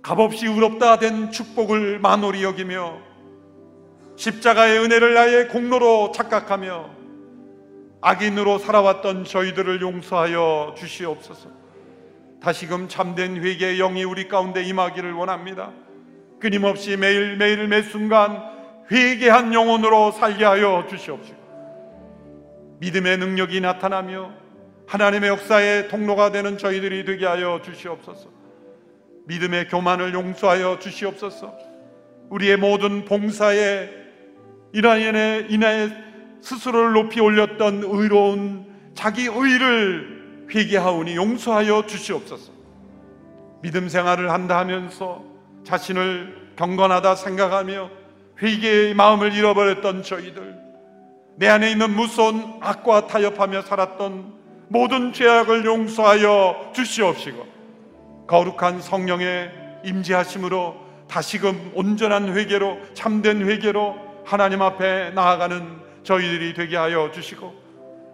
값없이 0.02 0.46
의롭다 0.46 0.98
된 0.98 1.30
축복을 1.30 1.98
만홀히 1.98 2.42
여기며 2.42 2.98
십자가의 4.16 4.78
은혜를 4.80 5.14
나의 5.14 5.48
공로로 5.48 6.12
착각하며 6.12 6.90
악인으로 8.00 8.58
살아왔던 8.58 9.24
저희들을 9.24 9.80
용서하여 9.80 10.74
주시옵소서. 10.76 11.48
다시금 12.42 12.88
참된 12.88 13.42
회개의 13.42 13.78
영이 13.78 14.04
우리 14.04 14.28
가운데 14.28 14.62
임하기를 14.62 15.14
원합니다. 15.14 15.72
끊임없이 16.38 16.98
매일매일 16.98 17.66
매 17.68 17.80
순간 17.80 18.42
회개한 18.90 19.54
영혼으로 19.54 20.12
살게 20.12 20.44
하여 20.44 20.86
주시옵시고 20.90 21.38
믿음의 22.80 23.16
능력이 23.16 23.62
나타나며 23.62 24.43
하나님의 24.86 25.30
역사의 25.30 25.88
통로가 25.88 26.32
되는 26.32 26.58
저희들이 26.58 27.04
되게 27.04 27.26
하여 27.26 27.60
주시옵소서. 27.64 28.28
믿음의 29.26 29.68
교만을 29.68 30.12
용서하여 30.14 30.78
주시옵소서. 30.78 31.54
우리의 32.30 32.56
모든 32.56 33.04
봉사에 33.04 33.88
인하여 34.72 35.40
인하여 35.48 35.88
스스로를 36.40 36.92
높이 36.92 37.20
올렸던 37.20 37.84
의로운 37.84 38.66
자기 38.94 39.26
의를 39.26 40.46
회개하오니 40.54 41.16
용서하여 41.16 41.86
주시옵소서. 41.86 42.52
믿음 43.62 43.88
생활을 43.88 44.30
한다 44.30 44.58
하면서 44.58 45.24
자신을 45.64 46.52
경건하다 46.56 47.14
생각하며 47.14 47.90
회개의 48.42 48.94
마음을 48.94 49.32
잃어버렸던 49.32 50.02
저희들, 50.02 50.54
내 51.36 51.48
안에 51.48 51.70
있는 51.70 51.90
무서운 51.90 52.58
악과 52.60 53.06
타협하며 53.06 53.62
살았던 53.62 54.43
모든 54.68 55.12
죄악을 55.12 55.64
용서하여 55.64 56.72
주시옵시고, 56.74 57.46
거룩한 58.26 58.80
성령의 58.80 59.50
임재하심으로 59.84 60.84
다시금 61.08 61.72
온전한 61.74 62.34
회개로 62.34 62.78
참된 62.94 63.46
회개로 63.48 63.96
하나님 64.24 64.62
앞에 64.62 65.10
나아가는 65.10 65.84
저희들이 66.02 66.54
되게 66.54 66.76
하여 66.76 67.10
주시고 67.12 67.54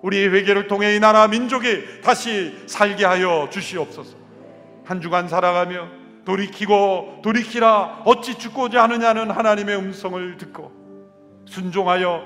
우리의 0.03 0.33
회개를 0.33 0.67
통해 0.67 0.97
이 0.97 1.01
나라 1.01 1.29
민족이 1.29 2.01
다시 2.03 2.57
살게 2.67 3.05
하여 3.05 3.49
주시옵소서. 3.51 4.17
한 4.85 5.01
주간 5.01 5.29
살아가며 5.29 5.89
돌이키고 6.25 7.21
돌이키라 7.23 8.03
어찌 8.05 8.37
죽고자 8.37 8.83
하느냐는 8.85 9.31
하나님의 9.31 9.77
음성을 9.77 10.37
듣고 10.37 10.73
순종하여 11.47 12.25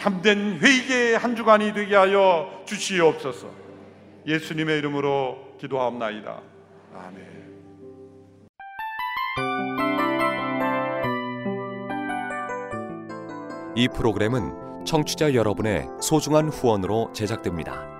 참된 0.00 0.58
회개의 0.58 1.18
한 1.18 1.36
주간이 1.36 1.74
되게 1.74 1.94
하여 1.94 2.62
주시옵소서. 2.64 3.50
예수님의 4.26 4.78
이름으로 4.78 5.36
기도하옵나이다. 5.60 6.40
아멘. 6.94 7.26
이 13.76 13.88
프로그램은 13.88 14.86
청취자 14.86 15.34
여러분의 15.34 15.86
소중한 16.00 16.48
후원으로 16.48 17.12
제작됩니다. 17.12 17.99